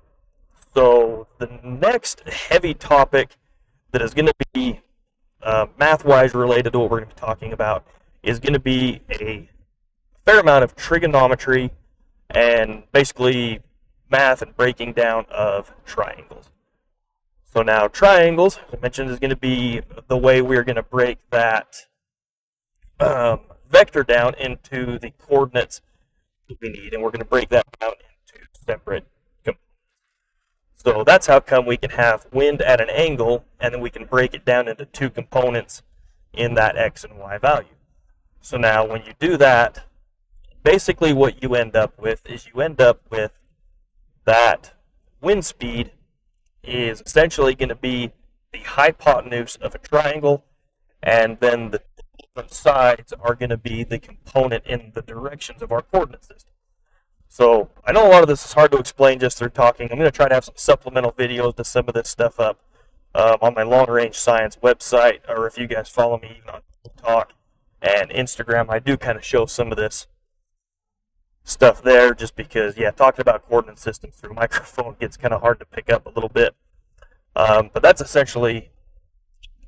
so 0.74 1.28
the 1.38 1.48
next 1.64 2.28
heavy 2.28 2.74
topic 2.74 3.38
that 3.92 4.02
is 4.02 4.14
going 4.14 4.26
to 4.26 4.34
be 4.54 4.82
uh, 5.42 5.68
math-wise 5.78 6.34
related 6.34 6.74
to 6.74 6.80
what 6.80 6.92
we're 6.92 7.00
going 7.00 7.10
to 7.10 7.16
be 7.16 7.20
talking 7.20 7.54
about 7.54 7.86
is 8.24 8.40
going 8.40 8.54
to 8.54 8.60
be 8.60 9.02
a 9.10 9.48
fair 10.26 10.40
amount 10.40 10.64
of 10.64 10.76
trigonometry 10.76 11.72
and 12.32 12.84
basically 12.92 13.60
math 14.10 14.42
and 14.42 14.56
breaking 14.58 14.94
down 14.94 15.26
of 15.30 15.74
triangles. 15.86 16.50
So 17.46 17.62
now 17.62 17.88
triangles, 17.88 18.60
as 18.68 18.80
I 18.80 18.82
mentioned, 18.82 19.12
is 19.12 19.20
going 19.20 19.30
to 19.30 19.36
be 19.36 19.82
the 20.08 20.18
way 20.18 20.42
we're 20.42 20.64
going 20.64 20.76
to 20.76 20.84
break 20.84 21.20
that 21.30 21.76
um, 23.00 23.42
vector 23.70 24.04
down 24.04 24.34
into 24.36 24.98
the 25.00 25.12
coordinates 25.12 25.82
we 26.62 26.70
need, 26.70 26.94
and 26.94 27.02
we're 27.02 27.12
going 27.12 27.20
to 27.20 27.26
break 27.26 27.50
that 27.50 27.66
down 27.80 27.92
into 27.92 28.48
separate 28.66 29.06
components. 29.44 29.64
so 30.76 31.04
that's 31.04 31.28
how 31.28 31.40
come 31.40 31.66
we 31.66 31.78
can 31.78 31.92
have 31.92 32.28
wind 32.32 32.62
at 32.62 32.82
an 32.82 32.90
angle, 32.90 33.46
and 33.60 33.74
then 33.74 33.82
we 33.82 33.90
can 33.90 34.06
break 34.06 34.34
it 34.34 34.46
down 34.46 34.68
into 34.68 34.86
two 34.86 35.10
components 35.10 35.82
in 36.34 36.56
that 36.56 36.78
x 36.78 37.04
and 37.04 37.18
y 37.18 37.38
value. 37.38 37.68
So 38.42 38.58
now 38.58 38.86
when 38.86 39.04
you 39.06 39.14
do 39.20 39.38
that, 39.38 39.86
basically 40.64 41.14
what 41.14 41.42
you 41.42 41.56
end 41.56 41.76
up 41.76 42.00
with 42.00 42.30
is 42.30 42.48
you 42.54 42.62
end 42.62 42.82
up 42.82 43.02
with 43.10 43.32
that 44.26 44.74
wind 45.22 45.46
speed 45.46 45.92
is 46.64 47.02
essentially 47.06 47.56
going 47.56 47.70
to 47.70 47.76
be 47.76 48.12
the 48.52 48.60
hypotenuse 48.60 49.56
of 49.58 49.76
a 49.76 49.78
triangle, 49.78 50.46
and 51.02 51.40
then 51.40 51.72
the 51.72 51.82
different 52.20 52.52
sides 52.52 53.14
are 53.14 53.36
going 53.36 53.50
to 53.50 53.58
be 53.58 53.84
the 53.84 54.00
component 54.00 54.66
in 54.66 54.92
the 54.94 55.02
directions 55.02 55.62
of 55.62 55.72
our 55.72 55.82
coordinate 55.82 56.24
system. 56.24 56.54
So 57.28 57.72
I 57.84 57.92
know 57.92 58.08
a 58.08 58.10
lot 58.10 58.22
of 58.22 58.28
this 58.28 58.46
is 58.46 58.54
hard 58.54 58.72
to 58.74 58.78
explain 58.78 59.20
just 59.20 59.38
through 59.38 59.50
talking. 59.50 59.90
I'm 59.92 59.98
going 59.98 60.10
to 60.10 60.16
try 60.16 60.28
to 60.28 60.36
have 60.36 60.46
some 60.46 60.56
supplemental 60.56 61.12
videos 61.12 61.56
to 61.56 61.64
some 61.64 61.86
of 61.88 61.96
this 61.96 62.10
stuff 62.10 62.40
up 62.40 62.60
um, 63.16 63.38
on 63.42 63.54
my 63.54 63.64
long 63.64 63.90
range 63.90 64.16
science 64.16 64.58
website, 64.62 65.20
or 65.28 65.48
if 65.48 65.58
you 65.58 65.68
guys 65.68 65.90
follow 65.90 66.20
me 66.20 66.38
even 66.38 66.50
on 66.50 66.62
Talk 66.98 67.34
and 67.82 68.10
Instagram, 68.12 68.70
I 68.70 68.80
do 68.80 68.98
kind 68.98 69.18
of 69.18 69.26
show 69.26 69.46
some 69.46 69.72
of 69.72 69.78
this 69.78 70.08
stuff 71.44 71.82
there 71.82 72.14
just 72.14 72.36
because, 72.36 72.78
yeah, 72.78 72.92
talking 72.92 73.22
about 73.22 73.48
coordinate 73.48 73.80
systems 73.80 74.16
through 74.16 74.34
microphone 74.36 74.96
gets 75.00 75.18
kind 75.18 75.34
of 75.34 75.42
hard 75.42 75.60
to 75.60 75.66
pick 75.66 75.92
up 75.92 76.06
a 76.06 76.10
little 76.10 76.30
bit. 76.30 76.56
Um, 77.36 77.72
but 77.74 77.82
that's 77.82 78.02
essentially 78.02 78.70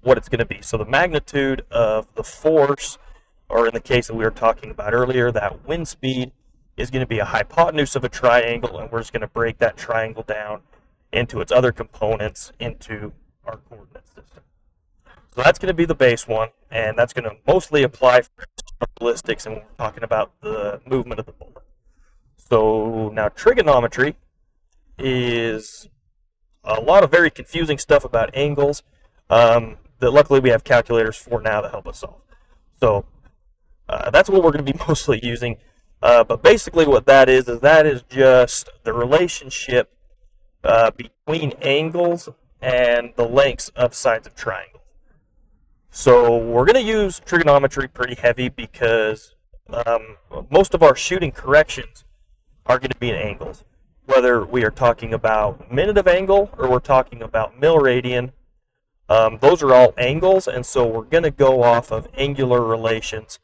what 0.06 0.18
it's 0.18 0.30
going 0.30 0.40
to 0.40 0.46
be. 0.46 0.62
So 0.62 0.78
the 0.78 0.86
magnitude 0.86 1.66
of 1.72 2.08
the 2.14 2.24
force, 2.24 2.98
or 3.50 3.68
in 3.68 3.74
the 3.74 3.80
case 3.80 4.08
that 4.08 4.14
we 4.14 4.24
were 4.24 4.32
talking 4.32 4.70
about 4.70 4.94
earlier, 4.94 5.32
that 5.32 5.68
wind 5.68 5.88
speed 5.88 6.32
is 6.78 6.92
going 6.92 7.00
to 7.00 7.08
be 7.08 7.20
a 7.20 7.26
hypotenuse 7.26 7.96
of 7.96 8.04
a 8.04 8.10
triangle, 8.10 8.78
and 8.78 8.92
we're 8.92 9.00
just 9.00 9.14
going 9.14 9.22
to 9.22 9.28
break 9.28 9.58
that 9.58 9.78
triangle 9.78 10.24
down 10.24 10.62
into 11.12 11.42
its 11.42 11.52
other 11.52 11.72
components 11.72 12.52
into 12.60 13.14
our 13.46 13.58
coordinate 13.70 14.08
system. 14.08 14.44
So 15.34 15.42
that's 15.42 15.58
going 15.58 15.68
to 15.68 15.74
be 15.74 15.86
the 15.86 15.96
base 15.96 16.28
one, 16.28 16.50
and 16.70 16.98
that's 16.98 17.14
going 17.14 17.30
to 17.30 17.36
mostly 17.48 17.84
apply 17.84 18.22
for 18.22 18.88
ballistics 19.00 19.46
and 19.46 19.56
when 19.56 19.64
we're 19.64 19.86
talking 19.86 20.04
about 20.04 20.32
the 20.42 20.82
movement 20.86 21.20
of 21.20 21.26
the 21.26 21.32
bullet. 21.32 21.64
So 22.38 23.10
now 23.10 23.30
trigonometry 23.30 24.18
is 25.00 25.90
a 26.64 26.80
lot 26.80 27.04
of 27.04 27.10
very 27.10 27.32
confusing 27.32 27.78
stuff 27.78 28.06
about 28.06 28.30
angles 28.36 28.84
um, 29.30 29.78
that 30.00 30.12
luckily 30.12 30.40
we 30.40 30.50
have 30.50 30.64
calculators 30.64 31.16
for 31.16 31.42
now 31.42 31.62
to 31.62 31.70
help 31.70 31.88
us 31.88 32.00
solve. 32.00 32.22
So 32.80 33.06
uh, 33.88 34.10
that's 34.12 34.30
what 34.30 34.44
we're 34.44 34.52
going 34.52 34.66
to 34.66 34.74
be 34.74 34.80
mostly 34.88 35.20
using. 35.24 35.58
Uh, 36.02 36.24
but 36.24 36.44
basically 36.44 36.86
what 36.86 37.06
that 37.06 37.30
is, 37.30 37.48
is 37.48 37.60
that 37.62 37.86
is 37.86 38.04
just 38.04 38.70
the 38.84 38.94
relationship 38.94 39.92
uh, 40.64 40.92
between 40.92 41.54
angles 41.62 42.30
and 42.62 43.14
the 43.16 43.28
lengths 43.28 43.70
of 43.70 43.94
sides 43.94 44.28
of 44.28 44.36
triangles. 44.36 44.82
So 45.90 46.38
we're 46.38 46.66
going 46.66 46.84
to 46.86 46.92
use 46.92 47.22
trigonometry 47.26 47.88
pretty 47.88 48.16
heavy 48.16 48.50
because 48.50 49.36
um, 49.70 50.18
most 50.50 50.74
of 50.74 50.84
our 50.84 50.96
shooting 50.96 51.32
corrections 51.32 52.04
are 52.66 52.80
going 52.80 52.92
to 52.92 52.98
be 52.98 53.10
in 53.10 53.16
angles. 53.16 53.64
Whether 54.06 54.46
we 54.46 54.64
are 54.64 54.72
talking 54.72 55.14
about 55.14 55.72
minute 55.72 55.98
of 55.98 56.08
angle 56.08 56.50
or 56.58 56.70
we're 56.70 56.80
talking 56.80 57.22
about 57.22 57.60
mil 57.60 57.78
radian, 57.78 58.32
um, 59.10 59.38
those 59.42 59.62
are 59.62 59.74
all 59.74 59.94
angles, 59.98 60.48
and 60.48 60.66
so 60.66 60.86
we're 60.88 61.04
going 61.04 61.24
to 61.24 61.32
go 61.32 61.62
off 61.62 61.92
of 61.92 62.08
angular 62.18 62.62
relations 62.62 63.40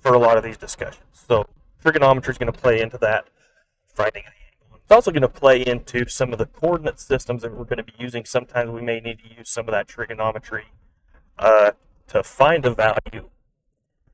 for 0.00 0.14
a 0.14 0.18
lot 0.18 0.36
of 0.36 0.44
these 0.44 0.58
discussions. 0.58 1.04
So 1.12 1.46
trigonometry 1.80 2.32
is 2.32 2.38
going 2.38 2.52
to 2.52 2.58
play 2.58 2.80
into 2.80 2.98
that, 2.98 3.26
finding 3.86 4.24
an 4.26 4.32
angle. 4.32 4.78
It's 4.82 4.92
also 4.92 5.10
going 5.10 5.22
to 5.22 5.28
play 5.28 5.62
into 5.62 6.06
some 6.08 6.32
of 6.32 6.38
the 6.38 6.46
coordinate 6.46 7.00
systems 7.00 7.42
that 7.42 7.56
we're 7.56 7.64
going 7.64 7.78
to 7.78 7.84
be 7.84 7.94
using. 7.98 8.26
Sometimes 8.26 8.70
we 8.70 8.82
may 8.82 9.00
need 9.00 9.18
to 9.20 9.34
use 9.38 9.48
some 9.48 9.66
of 9.66 9.72
that 9.72 9.88
trigonometry 9.88 10.64
uh, 11.38 11.72
to 12.08 12.22
find 12.22 12.66
a 12.66 12.74
value 12.74 13.30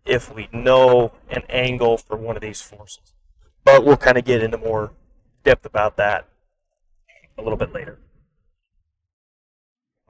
if 0.07 0.33
we 0.33 0.49
know 0.53 1.13
an 1.29 1.43
angle 1.49 1.99
for 1.99 2.17
one 2.17 2.37
of 2.37 2.43
these 2.43 2.63
forces. 2.63 3.15
But 3.65 3.85
we'll 3.85 3.97
kind 3.97 4.17
of 4.17 4.25
get 4.25 4.43
into 4.43 4.59
more 4.59 4.93
depth 5.45 5.67
about 5.67 5.97
that 5.97 6.27
a 7.37 7.43
little 7.43 7.59
bit 7.59 7.73
later. 7.73 7.99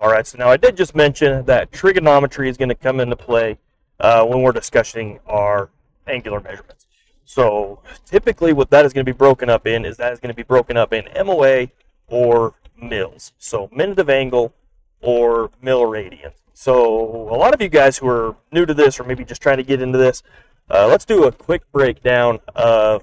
All 0.01 0.11
right, 0.11 0.27
so 0.27 0.39
now 0.39 0.49
I 0.49 0.57
did 0.57 0.79
just 0.79 0.95
mention 0.95 1.45
that 1.45 1.73
trigonometry 1.73 2.49
is 2.49 2.57
going 2.57 2.71
to 2.71 2.75
come 2.75 3.01
into 3.01 3.17
play 3.17 3.59
uh, 3.99 4.25
when 4.25 4.41
we're 4.41 4.51
discussing 4.51 5.21
our 5.27 5.69
angular 6.07 6.41
measurements. 6.41 6.87
So 7.27 7.83
typically 8.07 8.55
what 8.55 8.71
that 8.71 8.87
is 8.87 8.95
going 8.95 9.05
to 9.05 9.13
be 9.13 9.17
broken 9.17 9.51
up 9.51 9.67
in 9.67 9.85
is 9.85 9.99
that 9.99 10.15
is 10.15 10.19
going 10.19 10.31
to 10.31 10.35
be 10.35 10.43
broken 10.43 10.79
up 10.79 10.95
in 10.95 11.05
MOA 11.27 11.69
or 12.07 12.55
mils. 12.81 13.33
So 13.37 13.69
minute 13.73 13.99
of 13.99 14.09
angle 14.09 14.55
or 15.03 15.51
mil 15.61 15.83
radians. 15.83 16.33
So 16.55 16.83
a 17.29 17.37
lot 17.37 17.53
of 17.53 17.61
you 17.61 17.69
guys 17.69 17.99
who 17.99 18.09
are 18.09 18.35
new 18.53 18.65
to 18.65 18.73
this 18.73 18.99
or 18.99 19.05
maybe 19.05 19.23
just 19.23 19.43
trying 19.43 19.59
to 19.59 19.63
get 19.63 19.83
into 19.83 19.99
this, 19.99 20.23
uh, 20.71 20.87
let's 20.87 21.05
do 21.05 21.25
a 21.25 21.33
quick 21.33 21.71
breakdown 21.73 22.41
of 22.55 23.03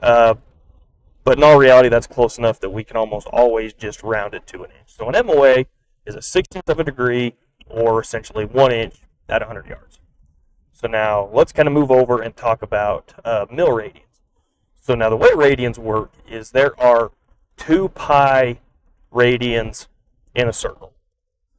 Uh, 0.00 0.34
but 1.24 1.38
in 1.38 1.44
all 1.44 1.58
reality, 1.58 1.88
that's 1.88 2.06
close 2.06 2.38
enough 2.38 2.60
that 2.60 2.70
we 2.70 2.84
can 2.84 2.96
almost 2.96 3.26
always 3.28 3.72
just 3.72 4.02
round 4.02 4.34
it 4.34 4.46
to 4.48 4.62
an 4.62 4.70
inch. 4.70 4.86
So 4.96 5.08
an 5.08 5.26
MOA 5.26 5.64
is 6.06 6.14
a 6.14 6.18
16th 6.18 6.68
of 6.68 6.78
a 6.78 6.84
degree, 6.84 7.34
or 7.68 8.00
essentially 8.00 8.44
one 8.44 8.70
inch 8.70 8.96
at 9.28 9.40
100 9.40 9.66
yards. 9.66 9.98
So 10.72 10.86
now 10.86 11.28
let's 11.32 11.52
kind 11.52 11.66
of 11.66 11.74
move 11.74 11.90
over 11.90 12.20
and 12.20 12.36
talk 12.36 12.62
about 12.62 13.14
uh, 13.24 13.46
mil 13.50 13.68
radians. 13.68 14.02
So 14.80 14.94
now 14.94 15.10
the 15.10 15.16
way 15.16 15.30
radians 15.30 15.78
work 15.78 16.12
is 16.28 16.52
there 16.52 16.78
are 16.80 17.10
2 17.56 17.88
pi 17.88 18.60
radians 19.12 19.88
in 20.34 20.48
a 20.48 20.52
circle. 20.52 20.92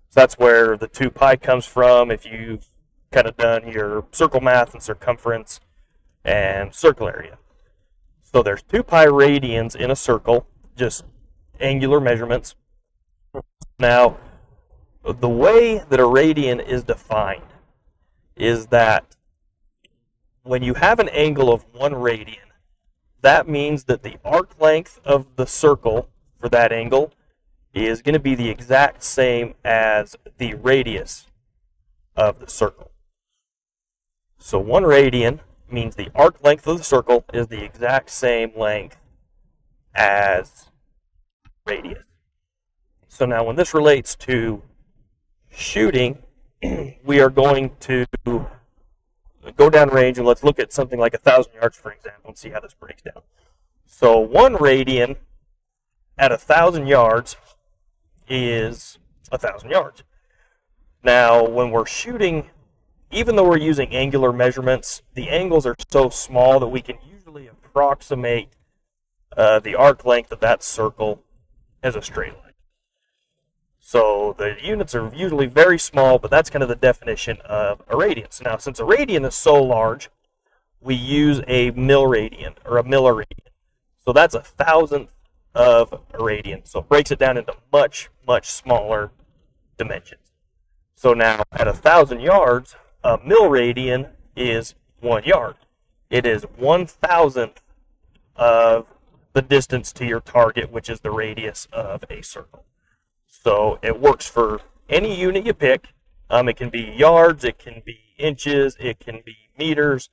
So 0.10 0.22
that's 0.22 0.36
where 0.36 0.78
the 0.78 0.88
2 0.88 1.10
pi 1.10 1.36
comes 1.36 1.66
from 1.66 2.10
if 2.10 2.26
you've 2.26 2.68
kind 3.12 3.28
of 3.28 3.38
done 3.38 3.68
your 3.68 4.06
circle 4.12 4.42
math 4.42 4.74
and 4.74 4.84
circumference 4.84 5.60
and 6.24 6.74
circle 6.74 7.08
area. 7.08 7.38
So 8.22 8.44
there's 8.44 8.64
2 8.64 8.84
pi 8.84 9.06
radians 9.06 9.76
in 9.76 9.90
a 9.92 9.96
circle, 9.96 10.46
just 10.76 11.06
angular 11.60 12.00
measurements. 12.00 12.56
Now, 13.80 14.18
the 15.04 15.30
way 15.30 15.84
that 15.90 16.00
a 16.00 16.04
radian 16.04 16.66
is 16.66 16.84
defined 16.84 17.44
is 18.36 18.68
that 18.68 19.16
when 20.44 20.64
you 20.64 20.76
have 20.76 21.00
an 21.00 21.10
angle 21.10 21.52
of 21.52 21.66
1 21.74 21.94
radian, 21.94 22.38
that 23.22 23.48
means 23.48 23.86
that 23.86 24.04
the 24.04 24.18
arc 24.24 24.60
length 24.60 25.00
of 25.04 25.36
the 25.36 25.48
circle 25.48 26.10
for 26.40 26.50
that 26.50 26.72
angle 26.72 27.14
is 27.74 28.02
going 28.02 28.14
to 28.14 28.20
be 28.20 28.36
the 28.36 28.50
exact 28.50 29.04
same 29.04 29.54
as 29.64 30.16
the 30.38 30.54
radius 30.56 31.28
of 32.16 32.40
the 32.40 32.48
circle. 32.48 32.92
So 34.38 34.60
1 34.60 34.84
radian 34.84 35.40
means 35.70 35.96
the 35.96 36.10
arc 36.16 36.44
length 36.44 36.68
of 36.68 36.78
the 36.78 36.84
circle 36.84 37.26
is 37.34 37.48
the 37.48 37.64
exact 37.64 38.10
same 38.10 38.52
length 38.56 38.98
as 39.96 40.70
radius. 41.66 42.04
So 43.08 43.26
now 43.26 43.44
when 43.44 43.56
this 43.56 43.74
relates 43.74 44.16
to 44.18 44.62
shooting, 45.50 46.20
we 47.04 47.20
are 47.20 47.30
going 47.30 47.72
to 47.82 48.06
go 49.56 49.70
down 49.70 49.90
range 49.90 50.18
and 50.18 50.28
let's 50.28 50.44
look 50.44 50.60
at 50.60 50.72
something 50.72 51.00
like 51.00 51.14
a 51.14 51.18
thousand 51.18 51.54
yards, 51.54 51.78
for 51.78 51.92
example, 51.92 52.30
and 52.30 52.38
see 52.38 52.50
how 52.50 52.60
this 52.60 52.74
breaks 52.74 53.02
down. 53.02 53.24
So 53.86 54.20
one 54.20 54.56
radian 54.56 55.18
at 56.18 56.32
a 56.32 56.38
thousand 56.38 56.88
yards 56.88 57.38
is 58.30 59.00
a 59.32 59.38
thousand 59.38 59.72
yards. 59.72 60.04
Now, 61.04 61.44
when 61.48 61.72
we're 61.72 61.86
shooting, 61.86 62.50
even 63.12 63.36
though 63.36 63.48
we're 63.48 63.58
using 63.58 63.94
angular 63.96 64.34
measurements, 64.34 65.02
the 65.14 65.30
angles 65.30 65.66
are 65.66 65.76
so 65.90 66.10
small 66.10 66.60
that 66.60 66.68
we 66.68 66.82
can 66.82 66.98
usually 67.10 67.48
approximate 67.48 68.50
uh, 69.36 69.60
the 69.60 69.76
arc 69.76 70.06
length 70.06 70.32
of 70.32 70.40
that 70.40 70.64
circle 70.64 71.22
as 71.84 71.96
a 71.96 72.02
straight 72.02 72.34
line. 72.34 72.54
So 73.80 74.36
the 74.38 74.58
units 74.62 74.94
are 74.96 75.10
usually 75.16 75.46
very 75.46 75.80
small, 75.80 76.20
but 76.20 76.30
that's 76.30 76.50
kind 76.50 76.62
of 76.62 76.68
the 76.68 76.76
definition 76.76 77.38
of 77.46 77.82
a 77.88 77.96
radian. 77.96 78.44
now, 78.44 78.58
since 78.58 78.80
a 78.80 78.84
radian 78.84 79.26
is 79.26 79.36
so 79.36 79.64
large, 79.64 80.10
we 80.82 80.96
use 80.96 81.40
a 81.48 81.72
milliradian 81.72 82.56
or 82.66 82.78
a 82.78 82.84
milliradian. 82.84 83.48
So 84.04 84.12
that's 84.12 84.36
a 84.36 84.42
thousandth 84.42 85.12
of 85.56 85.94
a 85.94 86.18
radian. 86.18 86.68
So 86.68 86.80
it 86.80 86.90
breaks 86.90 87.12
it 87.12 87.20
down 87.20 87.38
into 87.38 87.54
much, 87.72 88.10
much 88.28 88.50
smaller 88.50 89.12
dimensions. 89.78 90.34
So 90.96 91.14
now 91.14 91.44
at 91.54 91.68
a 91.68 91.74
thousand 91.74 92.20
yards, 92.20 92.76
a 93.08 93.18
milliradian 93.20 94.10
is 94.36 94.76
one 95.00 95.24
yard. 95.24 95.56
It 96.10 96.26
is 96.26 96.44
one 96.58 96.86
thousandth 96.86 97.62
of 98.36 98.86
the 99.32 99.42
distance 99.42 99.94
to 99.94 100.06
your 100.06 100.20
target, 100.20 100.74
which 100.74 100.90
is 100.90 101.00
the 101.00 101.12
radius 101.12 101.70
of 101.72 102.04
a 102.10 102.22
circle. 102.22 102.66
So 103.26 103.80
it 103.82 104.02
works 104.02 104.28
for 104.28 104.60
any 104.90 105.18
unit 105.18 105.46
you 105.46 105.54
pick. 105.54 105.94
Um, 106.30 106.50
it 106.50 106.58
can 106.58 106.70
be 106.70 106.82
yards, 106.82 107.46
it 107.46 107.58
can 107.58 107.82
be 107.86 107.98
inches, 108.18 108.76
it 108.78 109.00
can 109.00 109.22
be 109.26 109.38
meters. 109.58 110.10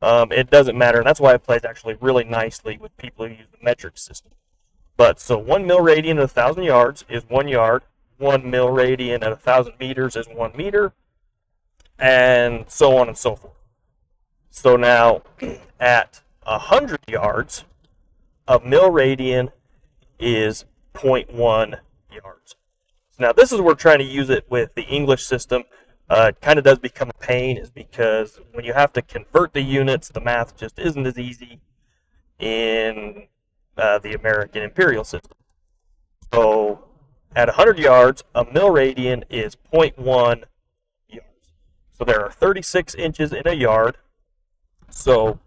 Um, 0.00 0.32
it 0.32 0.48
doesn't 0.48 0.78
matter, 0.78 0.98
and 0.98 1.06
that's 1.06 1.20
why 1.20 1.34
it 1.34 1.42
plays 1.42 1.66
actually 1.66 1.98
really 2.00 2.24
nicely 2.24 2.78
with 2.78 2.96
people 2.96 3.26
who 3.26 3.34
use 3.34 3.48
the 3.52 3.62
metric 3.62 3.98
system. 3.98 4.32
But 4.96 5.20
so 5.20 5.36
one 5.36 5.66
milliradian 5.66 6.16
at 6.16 6.22
a 6.22 6.28
thousand 6.28 6.64
yards 6.64 7.04
is 7.10 7.28
one 7.28 7.48
yard. 7.48 7.82
One 8.16 8.44
milliradian 8.44 9.22
at 9.22 9.32
a 9.32 9.36
thousand 9.36 9.74
meters 9.78 10.16
is 10.16 10.26
one 10.28 10.52
meter, 10.56 10.94
and 11.98 12.64
so 12.68 12.96
on 12.96 13.08
and 13.08 13.16
so 13.16 13.36
forth. 13.36 13.54
So 14.50 14.76
now, 14.76 15.22
at 15.80 16.22
a 16.46 16.58
hundred 16.58 17.00
yards, 17.08 17.64
a 18.46 18.58
milliradian 18.60 19.50
is 20.18 20.64
0.1 20.94 21.78
yards. 22.12 22.56
So 23.10 23.24
now 23.24 23.32
this 23.32 23.52
is 23.52 23.58
where 23.58 23.68
we're 23.68 23.74
trying 23.74 23.98
to 23.98 24.04
use 24.04 24.30
it 24.30 24.46
with 24.48 24.74
the 24.74 24.82
English 24.82 25.24
system. 25.24 25.64
Uh, 26.08 26.30
it 26.30 26.40
kind 26.40 26.58
of 26.58 26.64
does 26.64 26.78
become 26.78 27.10
a 27.10 27.24
pain, 27.24 27.58
is 27.58 27.70
because 27.70 28.40
when 28.52 28.64
you 28.64 28.72
have 28.72 28.92
to 28.94 29.02
convert 29.02 29.52
the 29.52 29.60
units, 29.60 30.08
the 30.08 30.20
math 30.20 30.56
just 30.56 30.78
isn't 30.78 31.06
as 31.06 31.18
easy 31.18 31.60
in 32.38 33.26
uh, 33.76 33.98
the 33.98 34.14
American 34.14 34.62
imperial 34.62 35.04
system. 35.04 35.36
So 36.32 36.84
at 37.36 37.48
100 37.48 37.78
yards, 37.78 38.24
a 38.34 38.44
milliradian 38.44 39.24
is 39.28 39.56
0.1 39.72 39.96
yards. 40.04 40.46
So 41.98 42.04
there 42.04 42.22
are 42.24 42.30
36 42.30 42.94
inches 42.94 43.32
in 43.32 43.42
a 43.46 43.52
yard. 43.52 43.96
So 44.88 45.40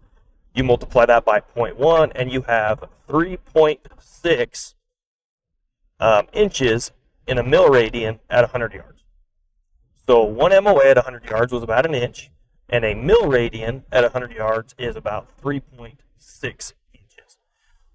you 0.54 0.64
multiply 0.64 1.06
that 1.06 1.24
by 1.24 1.40
0.1, 1.40 2.12
and 2.14 2.30
you 2.30 2.42
have 2.42 2.84
3.6 3.08 4.74
um, 5.98 6.26
inches 6.32 6.92
in 7.26 7.38
a 7.38 7.44
milliradian 7.44 8.18
at 8.28 8.42
100 8.42 8.74
yards. 8.74 9.02
So 10.06 10.24
one 10.24 10.52
MOA 10.62 10.90
at 10.90 10.96
100 10.96 11.24
yards 11.24 11.52
was 11.52 11.62
about 11.62 11.86
an 11.86 11.94
inch, 11.94 12.30
and 12.68 12.84
a 12.84 12.94
milliradian 12.94 13.84
at 13.90 14.02
100 14.02 14.32
yards 14.32 14.74
is 14.76 14.96
about 14.96 15.28
3.6 15.40 15.94
inches. 16.92 17.38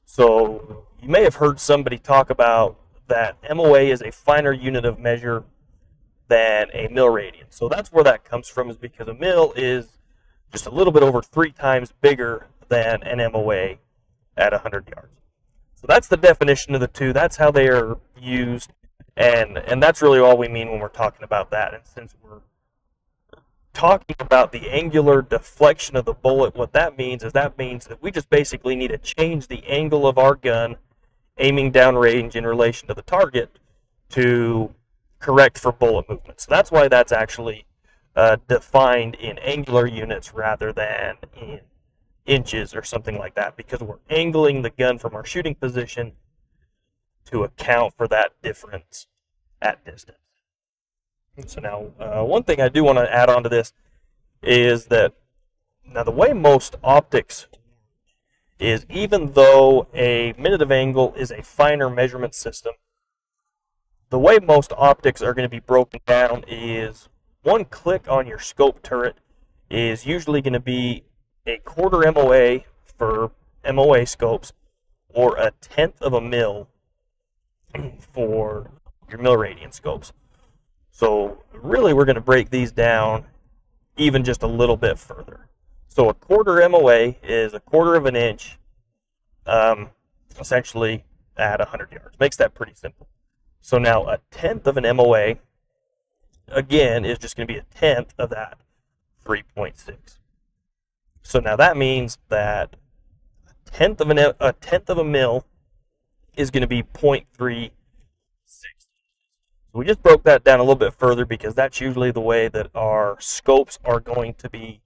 So 0.05 0.87
you 1.01 1.09
may 1.09 1.23
have 1.23 1.35
heard 1.35 1.59
somebody 1.59 1.99
talk 1.99 2.31
about 2.31 2.79
that 3.07 3.37
MOA 3.55 3.81
is 3.81 4.01
a 4.01 4.11
finer 4.11 4.51
unit 4.51 4.83
of 4.83 4.99
measure 4.99 5.43
than 6.27 6.69
a 6.73 6.87
milliradian. 6.87 7.45
So 7.49 7.69
that's 7.69 7.91
where 7.91 8.03
that 8.03 8.23
comes 8.23 8.47
from, 8.47 8.69
is 8.69 8.77
because 8.77 9.07
a 9.07 9.13
mil 9.13 9.53
is 9.55 9.97
just 10.51 10.65
a 10.65 10.71
little 10.71 10.93
bit 10.93 11.03
over 11.03 11.21
three 11.21 11.51
times 11.51 11.93
bigger 12.01 12.47
than 12.69 13.03
an 13.03 13.17
MOA 13.31 13.75
at 14.35 14.51
100 14.51 14.89
yards. 14.89 15.17
So 15.75 15.85
that's 15.87 16.07
the 16.07 16.17
definition 16.17 16.73
of 16.73 16.81
the 16.81 16.87
two. 16.87 17.13
That's 17.13 17.37
how 17.37 17.51
they 17.51 17.67
are 17.67 17.97
used, 18.19 18.73
and 19.15 19.57
and 19.57 19.81
that's 19.81 20.01
really 20.01 20.19
all 20.19 20.37
we 20.37 20.47
mean 20.47 20.71
when 20.71 20.79
we're 20.79 20.87
talking 20.87 21.23
about 21.23 21.51
that. 21.51 21.73
And 21.73 21.83
since 21.85 22.15
we're 22.23 22.41
talking 23.73 24.15
about 24.19 24.51
the 24.51 24.71
angular 24.71 25.21
deflection 25.21 25.95
of 25.95 26.05
the 26.05 26.13
bullet, 26.13 26.55
what 26.55 26.73
that 26.73 26.97
means 26.97 27.23
is 27.23 27.33
that 27.33 27.59
means 27.59 27.85
that 27.85 28.01
we 28.01 28.09
just 28.09 28.27
basically 28.27 28.75
need 28.75 28.87
to 28.87 28.97
change 28.97 29.47
the 29.47 29.63
angle 29.67 30.07
of 30.07 30.17
our 30.17 30.33
gun 30.33 30.77
aiming 31.37 31.71
downrange 31.71 32.35
in 32.35 32.43
relation 32.43 32.87
to 32.87 32.95
the 32.95 33.03
target 33.03 33.59
to 34.09 34.73
correct 35.27 35.57
for 35.57 35.73
bullet 35.73 36.07
movement. 36.07 36.39
So 36.39 36.47
that's 36.49 36.71
why 36.71 36.87
that's 36.87 37.11
actually 37.11 37.65
uh, 38.15 38.37
defined 38.47 39.15
in 39.15 39.37
angular 39.39 39.85
units 39.85 40.33
rather 40.33 40.71
than 40.71 41.17
in 41.35 41.59
inches 42.25 42.73
or 42.73 42.81
something 42.81 43.17
like 43.17 43.35
that 43.35 43.57
because 43.57 43.81
we're 43.81 43.99
angling 44.09 44.61
the 44.61 44.69
gun 44.69 44.97
from 44.97 45.13
our 45.13 45.25
shooting 45.25 45.53
position 45.53 46.13
to 47.25 47.43
account 47.43 47.93
for 47.97 48.07
that 48.07 48.41
difference 48.41 49.07
at 49.61 49.83
distance. 49.83 50.17
So 51.45 51.59
now, 51.59 51.91
uh, 51.99 52.23
one 52.23 52.43
thing 52.43 52.61
I 52.61 52.69
do 52.69 52.85
want 52.85 52.97
to 52.97 53.13
add 53.13 53.29
on 53.29 53.43
to 53.43 53.49
this 53.49 53.73
is 54.41 54.85
that 54.85 55.13
now 55.85 56.03
the 56.03 56.11
way 56.11 56.31
most 56.31 56.77
optics 56.85 57.47
is 58.59 58.85
even 58.89 59.33
though 59.33 59.87
a 59.93 60.33
minute 60.37 60.61
of 60.61 60.71
angle 60.71 61.13
is 61.17 61.31
a 61.31 61.43
finer 61.43 61.89
measurement 61.89 62.33
system, 62.33 62.73
the 64.09 64.19
way 64.19 64.39
most 64.41 64.71
optics 64.77 65.21
are 65.21 65.33
going 65.33 65.45
to 65.45 65.49
be 65.49 65.59
broken 65.59 65.99
down 66.05 66.43
is 66.47 67.09
one 67.43 67.65
click 67.65 68.07
on 68.07 68.27
your 68.27 68.39
scope 68.39 68.81
turret 68.81 69.17
is 69.69 70.05
usually 70.05 70.41
going 70.41 70.53
to 70.53 70.59
be 70.59 71.03
a 71.45 71.57
quarter 71.59 72.09
MOA 72.11 72.61
for 72.83 73.31
MOA 73.65 74.05
scopes 74.05 74.53
or 75.09 75.35
a 75.37 75.51
tenth 75.61 76.01
of 76.01 76.13
a 76.13 76.21
mil 76.21 76.69
for 77.99 78.71
your 79.09 79.19
milliradian 79.19 79.73
scopes. 79.73 80.13
So 80.91 81.43
really 81.53 81.93
we're 81.93 82.05
going 82.05 82.15
to 82.15 82.21
break 82.21 82.49
these 82.49 82.71
down 82.71 83.25
even 83.97 84.23
just 84.23 84.43
a 84.43 84.47
little 84.47 84.77
bit 84.77 84.97
further. 84.97 85.47
So 85.87 86.09
a 86.09 86.13
quarter 86.13 86.67
MOA 86.69 87.15
is 87.23 87.53
a 87.53 87.59
quarter 87.59 87.95
of 87.95 88.05
an 88.05 88.15
inch, 88.15 88.57
um, 89.45 89.89
essentially 90.39 91.03
at 91.35 91.59
100 91.59 91.91
yards. 91.91 92.19
Makes 92.19 92.37
that 92.37 92.53
pretty 92.53 92.73
simple. 92.73 93.07
So 93.61 93.77
now 93.77 94.07
a 94.07 94.19
tenth 94.31 94.67
of 94.67 94.77
an 94.77 94.95
MOA, 94.95 95.35
again, 96.47 97.05
is 97.05 97.19
just 97.19 97.35
going 97.35 97.47
to 97.47 97.53
be 97.53 97.59
a 97.59 97.63
tenth 97.63 98.13
of 98.17 98.29
that 98.29 98.57
3.6. 99.25 100.19
So 101.21 101.39
now 101.39 101.55
that 101.57 101.75
means 101.75 102.17
that 102.29 102.77
a 103.49 103.69
tenth 103.69 103.99
of 103.99 104.09
an 104.09 104.17
a 104.17 104.53
tenth 104.53 104.89
of 104.89 104.97
a 104.97 105.03
mil 105.03 105.45
is 106.37 106.51
going 106.51 106.61
to 106.61 106.67
be 106.67 106.83
0.36. 106.83 107.71
So 108.45 109.79
we 109.79 109.85
just 109.85 110.01
broke 110.01 110.23
that 110.23 110.45
down 110.45 110.59
a 110.59 110.63
little 110.63 110.75
bit 110.75 110.93
further 110.93 111.25
because 111.25 111.53
that's 111.53 111.81
usually 111.81 112.11
the 112.11 112.21
way 112.21 112.47
that 112.47 112.69
our 112.73 113.17
scopes 113.19 113.77
are 113.83 113.99
going 113.99 114.35
to 114.35 114.49
be 114.49 114.81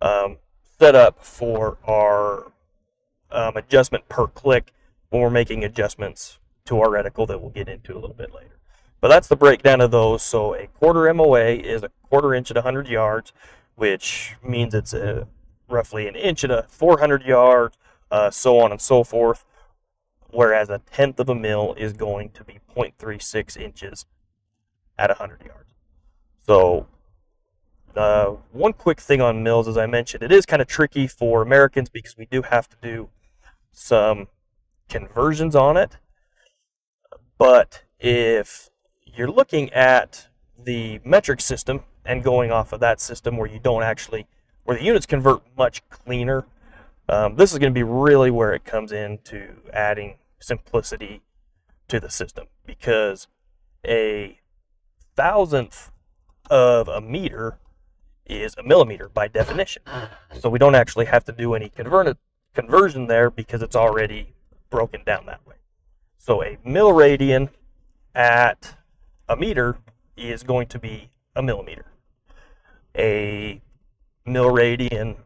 um, 0.00 0.38
set 0.78 0.96
up 0.96 1.24
for 1.24 1.78
our 1.84 2.50
um, 3.30 3.56
adjustment 3.56 4.08
per 4.08 4.26
click 4.26 4.72
when 5.10 5.22
we're 5.22 5.30
making 5.30 5.62
adjustments 5.62 6.38
to 6.68 6.80
our 6.80 6.88
reticle 6.88 7.26
that 7.26 7.40
we'll 7.40 7.50
get 7.50 7.68
into 7.68 7.92
a 7.94 7.98
little 7.98 8.14
bit 8.14 8.34
later. 8.34 8.58
But 9.00 9.08
that's 9.08 9.28
the 9.28 9.36
breakdown 9.36 9.80
of 9.80 9.90
those. 9.90 10.22
So 10.22 10.54
a 10.54 10.66
quarter 10.66 11.12
MOA 11.12 11.50
is 11.50 11.82
a 11.82 11.90
quarter 12.08 12.34
inch 12.34 12.50
at 12.50 12.56
100 12.56 12.88
yards, 12.88 13.32
which 13.74 14.36
means 14.42 14.74
it's 14.74 14.92
a 14.92 15.26
roughly 15.68 16.08
an 16.08 16.14
inch 16.14 16.44
at 16.44 16.50
a 16.50 16.64
400 16.68 17.22
yards, 17.22 17.76
uh, 18.10 18.30
so 18.30 18.58
on 18.60 18.72
and 18.72 18.80
so 18.80 19.04
forth. 19.04 19.44
Whereas 20.30 20.68
a 20.68 20.80
tenth 20.92 21.18
of 21.20 21.28
a 21.28 21.34
mil 21.34 21.74
is 21.78 21.94
going 21.94 22.30
to 22.30 22.44
be 22.44 22.58
0.36 22.76 23.56
inches 23.56 24.04
at 24.98 25.08
100 25.08 25.42
yards. 25.46 25.70
So, 26.44 26.86
uh, 27.96 28.34
one 28.52 28.74
quick 28.74 29.00
thing 29.00 29.20
on 29.22 29.42
mils, 29.42 29.68
as 29.68 29.78
I 29.78 29.86
mentioned, 29.86 30.22
it 30.22 30.32
is 30.32 30.44
kind 30.44 30.60
of 30.60 30.68
tricky 30.68 31.06
for 31.06 31.40
Americans 31.40 31.88
because 31.88 32.16
we 32.16 32.26
do 32.26 32.42
have 32.42 32.68
to 32.68 32.76
do 32.82 33.08
some 33.72 34.28
conversions 34.88 35.56
on 35.56 35.76
it. 35.76 35.96
But 37.38 37.84
if 37.98 38.70
you're 39.06 39.30
looking 39.30 39.72
at 39.72 40.28
the 40.58 41.00
metric 41.04 41.40
system 41.40 41.84
and 42.04 42.22
going 42.22 42.50
off 42.50 42.72
of 42.72 42.80
that 42.80 43.00
system 43.00 43.36
where 43.36 43.48
you 43.48 43.58
don't 43.58 43.82
actually 43.82 44.26
where 44.64 44.76
the 44.76 44.84
units 44.84 45.06
convert 45.06 45.40
much 45.56 45.88
cleaner. 45.88 46.44
Um, 47.08 47.36
this 47.36 47.52
is 47.52 47.58
going 47.58 47.72
to 47.72 47.74
be 47.74 47.82
really 47.82 48.30
where 48.30 48.52
it 48.52 48.66
comes 48.66 48.92
into 48.92 49.62
adding 49.72 50.18
simplicity 50.40 51.22
to 51.88 51.98
the 51.98 52.10
system 52.10 52.48
because 52.66 53.28
a 53.86 54.40
thousandth 55.16 55.90
of 56.50 56.86
a 56.86 57.00
meter 57.00 57.58
is 58.26 58.54
a 58.58 58.62
millimeter 58.62 59.08
by 59.08 59.26
definition. 59.26 59.82
So 60.38 60.50
we 60.50 60.58
don't 60.58 60.74
actually 60.74 61.06
have 61.06 61.24
to 61.24 61.32
do 61.32 61.54
any 61.54 61.70
convert- 61.70 62.18
conversion 62.54 63.06
there 63.06 63.30
because 63.30 63.62
it's 63.62 63.76
already 63.76 64.34
broken 64.68 65.02
down 65.06 65.24
that 65.26 65.46
way. 65.46 65.54
So 66.18 66.42
a 66.42 66.58
milliradian 66.66 67.48
at 68.14 68.76
a 69.28 69.36
meter 69.36 69.78
is 70.16 70.42
going 70.42 70.66
to 70.68 70.78
be 70.78 71.10
a 71.34 71.42
millimeter. 71.42 71.86
A 72.96 73.62
milliradian 74.26 75.16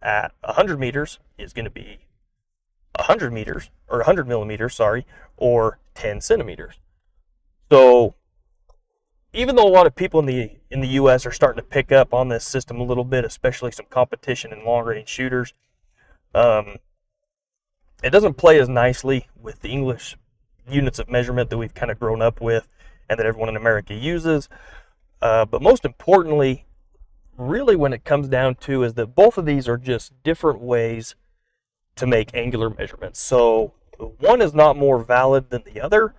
at 0.00 0.32
100 0.42 0.78
meters 0.78 1.18
is 1.36 1.52
going 1.52 1.64
to 1.64 1.70
be 1.70 1.98
100 2.96 3.32
meters, 3.32 3.70
or 3.88 3.98
100 3.98 4.26
millimeters, 4.26 4.74
sorry, 4.74 5.04
or 5.36 5.78
10 5.94 6.20
centimeters. 6.20 6.76
So 7.70 8.14
even 9.32 9.56
though 9.56 9.66
a 9.66 9.68
lot 9.68 9.86
of 9.86 9.94
people 9.94 10.20
in 10.20 10.26
the 10.26 10.52
in 10.70 10.80
the 10.80 10.88
U.S. 10.88 11.26
are 11.26 11.32
starting 11.32 11.62
to 11.62 11.68
pick 11.68 11.92
up 11.92 12.14
on 12.14 12.28
this 12.28 12.44
system 12.44 12.80
a 12.80 12.84
little 12.84 13.04
bit, 13.04 13.24
especially 13.24 13.70
some 13.70 13.86
competition 13.90 14.52
in 14.52 14.64
long 14.64 14.84
range 14.84 15.08
shooters, 15.08 15.52
um, 16.34 16.76
it 18.02 18.10
doesn't 18.10 18.34
play 18.34 18.58
as 18.58 18.68
nicely 18.68 19.28
with 19.40 19.60
the 19.60 19.68
English 19.68 20.16
units 20.68 20.98
of 20.98 21.08
measurement 21.08 21.50
that 21.50 21.58
we've 21.58 21.74
kind 21.74 21.90
of 21.90 21.98
grown 21.98 22.22
up 22.22 22.40
with 22.40 22.68
and 23.08 23.18
that 23.18 23.26
everyone 23.26 23.48
in 23.48 23.56
America 23.56 23.94
uses. 23.94 24.48
Uh, 25.22 25.44
but 25.44 25.62
most 25.62 25.84
importantly, 25.84 26.66
really 27.36 27.76
when 27.76 27.92
it 27.92 28.04
comes 28.04 28.28
down 28.28 28.54
to 28.56 28.82
is 28.82 28.94
that 28.94 29.14
both 29.14 29.38
of 29.38 29.46
these 29.46 29.68
are 29.68 29.76
just 29.76 30.12
different 30.22 30.60
ways 30.60 31.14
to 31.94 32.06
make 32.06 32.34
angular 32.34 32.70
measurements. 32.70 33.20
So 33.20 33.72
one 34.18 34.42
is 34.42 34.54
not 34.54 34.76
more 34.76 34.98
valid 34.98 35.50
than 35.50 35.62
the 35.64 35.80
other. 35.80 36.14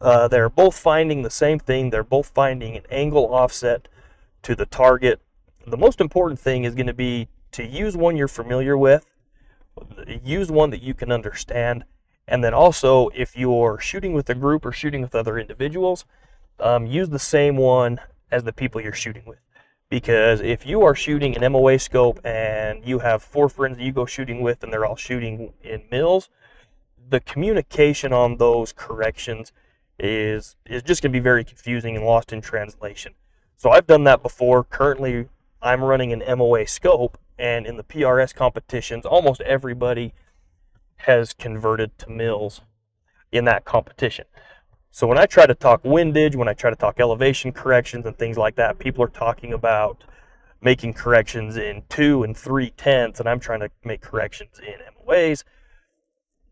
Uh, 0.00 0.28
they're 0.28 0.48
both 0.48 0.78
finding 0.78 1.22
the 1.22 1.30
same 1.30 1.58
thing. 1.58 1.90
They're 1.90 2.04
both 2.04 2.28
finding 2.28 2.76
an 2.76 2.84
angle 2.90 3.32
offset 3.34 3.88
to 4.42 4.54
the 4.54 4.66
target. 4.66 5.20
The 5.66 5.76
most 5.76 6.00
important 6.00 6.38
thing 6.38 6.64
is 6.64 6.74
going 6.74 6.86
to 6.86 6.94
be 6.94 7.28
to 7.52 7.64
use 7.64 7.96
one 7.96 8.16
you're 8.16 8.28
familiar 8.28 8.76
with, 8.76 9.06
use 10.22 10.50
one 10.50 10.70
that 10.70 10.82
you 10.82 10.94
can 10.94 11.10
understand, 11.10 11.84
and 12.28 12.42
then 12.42 12.54
also 12.54 13.08
if 13.14 13.36
you're 13.36 13.78
shooting 13.80 14.12
with 14.12 14.28
a 14.30 14.34
group 14.34 14.64
or 14.64 14.72
shooting 14.72 15.02
with 15.02 15.14
other 15.14 15.38
individuals, 15.38 16.04
um, 16.60 16.86
use 16.86 17.08
the 17.08 17.18
same 17.18 17.56
one 17.56 18.00
as 18.30 18.44
the 18.44 18.52
people 18.52 18.80
you're 18.80 18.92
shooting 18.92 19.24
with. 19.26 19.38
Because 19.88 20.40
if 20.40 20.66
you 20.66 20.82
are 20.82 20.96
shooting 20.96 21.36
an 21.36 21.52
MOA 21.52 21.78
scope 21.78 22.18
and 22.24 22.84
you 22.84 22.98
have 22.98 23.22
four 23.22 23.48
friends 23.48 23.76
that 23.76 23.84
you 23.84 23.92
go 23.92 24.04
shooting 24.04 24.40
with 24.40 24.64
and 24.64 24.72
they're 24.72 24.84
all 24.84 24.96
shooting 24.96 25.52
in 25.62 25.82
mils, 25.90 26.28
the 27.08 27.20
communication 27.20 28.12
on 28.12 28.36
those 28.36 28.72
corrections 28.72 29.52
is 29.98 30.56
is 30.66 30.82
just 30.82 31.02
going 31.02 31.12
to 31.12 31.16
be 31.16 31.22
very 31.22 31.44
confusing 31.44 31.96
and 31.96 32.04
lost 32.04 32.32
in 32.32 32.40
translation. 32.40 33.14
So 33.56 33.70
I've 33.70 33.86
done 33.86 34.04
that 34.04 34.22
before. 34.22 34.64
Currently, 34.64 35.28
I'm 35.62 35.82
running 35.82 36.12
an 36.12 36.22
MOA 36.38 36.66
scope, 36.66 37.16
and 37.38 37.64
in 37.64 37.76
the 37.76 37.84
PRS 37.84 38.34
competitions, 38.34 39.06
almost 39.06 39.40
everybody 39.42 40.12
has 40.96 41.32
converted 41.32 41.98
to 41.98 42.10
mils 42.10 42.62
in 43.32 43.44
that 43.44 43.64
competition. 43.64 44.24
So 44.90 45.06
when 45.06 45.18
I 45.18 45.26
try 45.26 45.46
to 45.46 45.54
talk 45.54 45.84
windage, 45.84 46.36
when 46.36 46.48
I 46.48 46.54
try 46.54 46.70
to 46.70 46.76
talk 46.76 46.98
elevation 46.98 47.52
corrections 47.52 48.06
and 48.06 48.16
things 48.16 48.38
like 48.38 48.56
that, 48.56 48.78
people 48.78 49.04
are 49.04 49.08
talking 49.08 49.52
about 49.52 50.04
making 50.62 50.94
corrections 50.94 51.56
in 51.56 51.82
two 51.88 52.22
and 52.22 52.34
three 52.36 52.70
tenths, 52.70 53.20
and 53.20 53.28
I'm 53.28 53.38
trying 53.38 53.60
to 53.60 53.70
make 53.84 54.00
corrections 54.00 54.58
in 54.58 54.74
MOAs. 55.06 55.44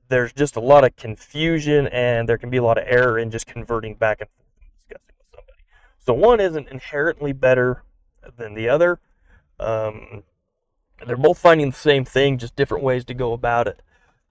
There's 0.09 0.33
just 0.33 0.57
a 0.57 0.61
lot 0.61 0.85
of 0.85 0.95
confusion, 0.97 1.87
and 1.89 2.29
there 2.29 2.37
can 2.37 2.51
be 2.51 2.59
a 2.59 2.63
lot 2.63 2.77
of 2.77 2.85
error 2.87 3.19
in 3.19 3.31
just 3.31 3.47
converting 3.47 3.95
back 3.95 4.21
and 4.21 4.29
forth 4.29 4.59
and 4.61 4.67
discussing 4.79 5.15
with 5.17 5.27
somebody. 5.35 5.59
So 6.01 6.13
one 6.13 6.39
isn't 6.39 6.69
inherently 6.69 7.33
better 7.33 7.83
than 8.37 8.53
the 8.53 8.69
other. 8.69 9.01
Um, 9.59 10.23
they're 11.07 11.17
both 11.17 11.39
finding 11.39 11.71
the 11.71 11.77
same 11.77 12.05
thing, 12.05 12.37
just 12.37 12.57
different 12.57 12.85
ways 12.85 13.07
to 13.07 13.15
go 13.15 13.33
about 13.33 13.69
it 13.69 13.81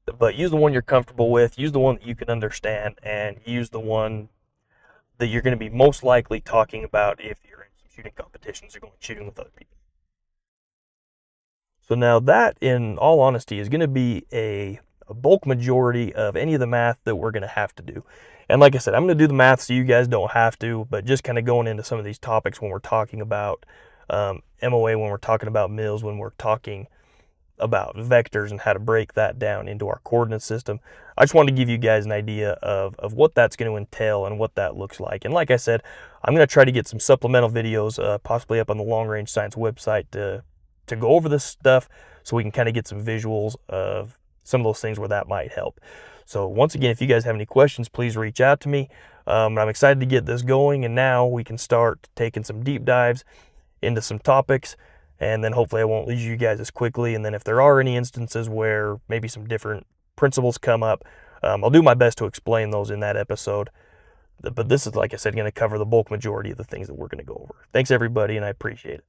but 0.06 0.36
use 0.36 0.52
the 0.52 0.58
one 0.58 0.74
you're 0.74 0.82
comfortable 0.82 1.32
with, 1.32 1.58
use 1.58 1.72
the 1.72 1.80
one 1.80 1.96
that 1.96 2.06
you 2.06 2.16
can 2.16 2.30
understand, 2.30 3.00
and 3.04 3.38
use 3.46 3.70
the 3.70 3.80
one 3.80 4.30
that 5.18 5.28
you're 5.28 5.42
going 5.42 5.58
to 5.58 5.58
be 5.58 5.70
most 5.70 6.04
likely 6.04 6.42
talking 6.42 6.84
about 6.84 7.20
if 7.22 7.38
you're 7.48 7.62
in 7.62 7.70
some 7.78 7.88
shooting 7.96 8.12
competitions 8.16 8.76
or 8.76 8.80
going 8.80 8.94
shooting 9.00 9.26
with 9.26 9.40
other 9.40 9.52
people. 9.56 9.78
So 11.82 11.96
now 11.96 12.20
that, 12.22 12.58
in 12.62 12.98
all 12.98 13.20
honesty, 13.20 13.60
is 13.60 13.70
going 13.70 13.82
to 13.82 13.88
be 13.88 14.26
a, 14.32 14.80
a 15.08 15.14
bulk 15.14 15.46
majority 15.46 16.14
of 16.14 16.36
any 16.36 16.54
of 16.54 16.60
the 16.60 16.68
math 16.68 16.98
that 17.04 17.16
we're 17.16 17.32
going 17.32 17.42
to 17.42 17.48
have 17.48 17.76
to 17.76 17.84
do. 17.84 18.04
And 18.50 18.60
like 18.60 18.76
I 18.76 18.80
said, 18.80 18.94
I'm 18.94 19.06
going 19.06 19.18
to 19.18 19.24
do 19.24 19.28
the 19.28 19.34
math 19.34 19.62
so 19.62 19.74
you 19.74 19.84
guys 19.84 20.08
don't 20.08 20.32
have 20.32 20.58
to, 20.60 20.88
but 20.90 21.06
just 21.06 21.24
kind 21.24 21.38
of 21.38 21.46
going 21.46 21.68
into 21.68 21.84
some 21.84 22.00
of 22.00 22.06
these 22.06 22.20
topics 22.20 22.62
when 22.62 22.72
we're 22.72 22.80
talking 22.80 23.22
about 23.22 23.66
um, 24.10 24.42
MOA, 24.62 24.98
when 24.98 25.10
we're 25.10 25.18
talking 25.18 25.48
about 25.48 25.72
mils, 25.72 26.04
when 26.04 26.18
we're 26.18 26.32
talking 26.32 26.88
about 27.64 27.96
vectors 27.96 28.52
and 28.52 28.60
how 28.60 28.74
to 28.74 28.80
break 28.80 29.14
that 29.14 29.40
down 29.40 29.68
into 29.68 29.88
our 29.88 30.02
coordinate 30.04 30.42
system. 30.42 30.80
I 31.18 31.24
just 31.24 31.34
wanted 31.34 31.52
to 31.52 31.58
give 31.58 31.70
you 31.70 31.78
guys 31.78 32.06
an 32.06 32.12
idea 32.12 32.52
of, 32.62 32.96
of 33.00 33.14
what 33.14 33.34
that's 33.34 33.56
going 33.56 33.72
to 33.72 33.78
entail 33.78 34.26
and 34.26 34.38
what 34.38 34.56
that 34.56 34.76
looks 34.76 35.00
like. 35.00 35.24
And 35.24 35.34
like 35.34 35.50
I 35.50 35.56
said, 35.56 35.82
I'm 36.24 36.36
going 36.36 36.46
to 36.46 36.52
try 36.52 36.66
to 36.66 36.72
get 36.72 36.88
some 36.88 37.00
supplemental 37.00 37.50
videos 37.50 38.04
uh, 38.04 38.18
possibly 38.20 38.60
up 38.60 38.70
on 38.70 38.78
the 38.78 38.84
Long 38.84 39.08
Range 39.08 39.30
Science 39.30 39.56
website 39.56 40.06
to, 40.12 40.44
to 40.88 40.96
go 40.96 41.10
over 41.10 41.30
this 41.30 41.46
stuff 41.46 41.88
so 42.24 42.36
we 42.36 42.44
can 42.44 42.52
kind 42.52 42.68
of 42.68 42.76
get 42.76 42.88
some 42.88 43.04
visuals 43.04 43.56
of 43.70 44.18
some 44.44 44.62
of 44.62 44.66
those 44.66 44.82
things 44.82 45.00
where 45.00 45.10
that 45.10 45.28
might 45.28 45.52
help. 45.52 45.80
So 46.26 46.48
once 46.48 46.76
again, 46.76 46.92
if 46.92 47.02
you 47.02 47.08
guys 47.08 47.24
have 47.24 47.36
any 47.36 47.46
questions, 47.46 47.88
please 47.90 48.18
reach 48.18 48.42
out 48.42 48.60
to 48.62 48.70
me. 48.70 48.90
Um, 49.26 49.58
I'm 49.58 49.70
excited 49.70 50.00
to 50.02 50.06
get 50.06 50.26
this 50.26 50.42
going, 50.42 50.84
and 50.84 50.94
now 50.94 51.26
we 51.26 51.44
can 51.44 51.58
start 51.58 52.10
taking 52.16 52.44
some 52.44 52.64
deep 52.64 52.84
dives 52.84 53.24
into 53.82 54.02
some 54.02 54.20
topics 54.20 54.76
and 55.20 55.44
then 55.44 55.54
hopefully 55.54 55.82
I 55.82 55.86
won't 55.86 56.08
lose 56.08 56.26
you 56.26 56.36
guys 56.36 56.60
as 56.60 56.72
quickly. 56.72 57.16
And 57.16 57.24
then 57.26 57.34
if 57.34 57.44
there 57.44 57.62
are 57.62 57.80
any 57.80 57.96
instances 57.96 58.50
where 58.50 59.00
maybe 59.08 59.28
some 59.28 59.48
different 59.48 59.86
principles 60.16 60.58
come 60.58 60.84
up, 60.84 61.04
um, 61.42 61.64
I'll 61.64 61.70
do 61.70 61.82
my 61.82 61.94
best 61.94 62.18
to 62.20 62.26
explain 62.26 62.72
those 62.72 62.90
in 62.90 63.00
that 63.02 63.18
episode. 63.18 63.70
But 64.42 64.68
this 64.68 64.86
is, 64.88 64.96
like 64.96 65.14
I 65.14 65.18
said, 65.18 65.36
going 65.36 65.46
to 65.46 65.52
cover 65.52 65.78
the 65.78 65.86
bulk 65.86 66.12
majority 66.12 66.52
of 66.52 66.58
the 66.58 66.64
things 66.64 66.88
that 66.88 66.96
we're 66.96 67.08
going 67.08 67.20
to 67.20 67.26
go 67.26 67.36
over. 67.36 67.68
Thanks, 67.72 67.92
everybody, 67.92 68.36
and 68.36 68.46
I 68.46 68.50
appreciate 68.50 68.96
it. 68.96 69.06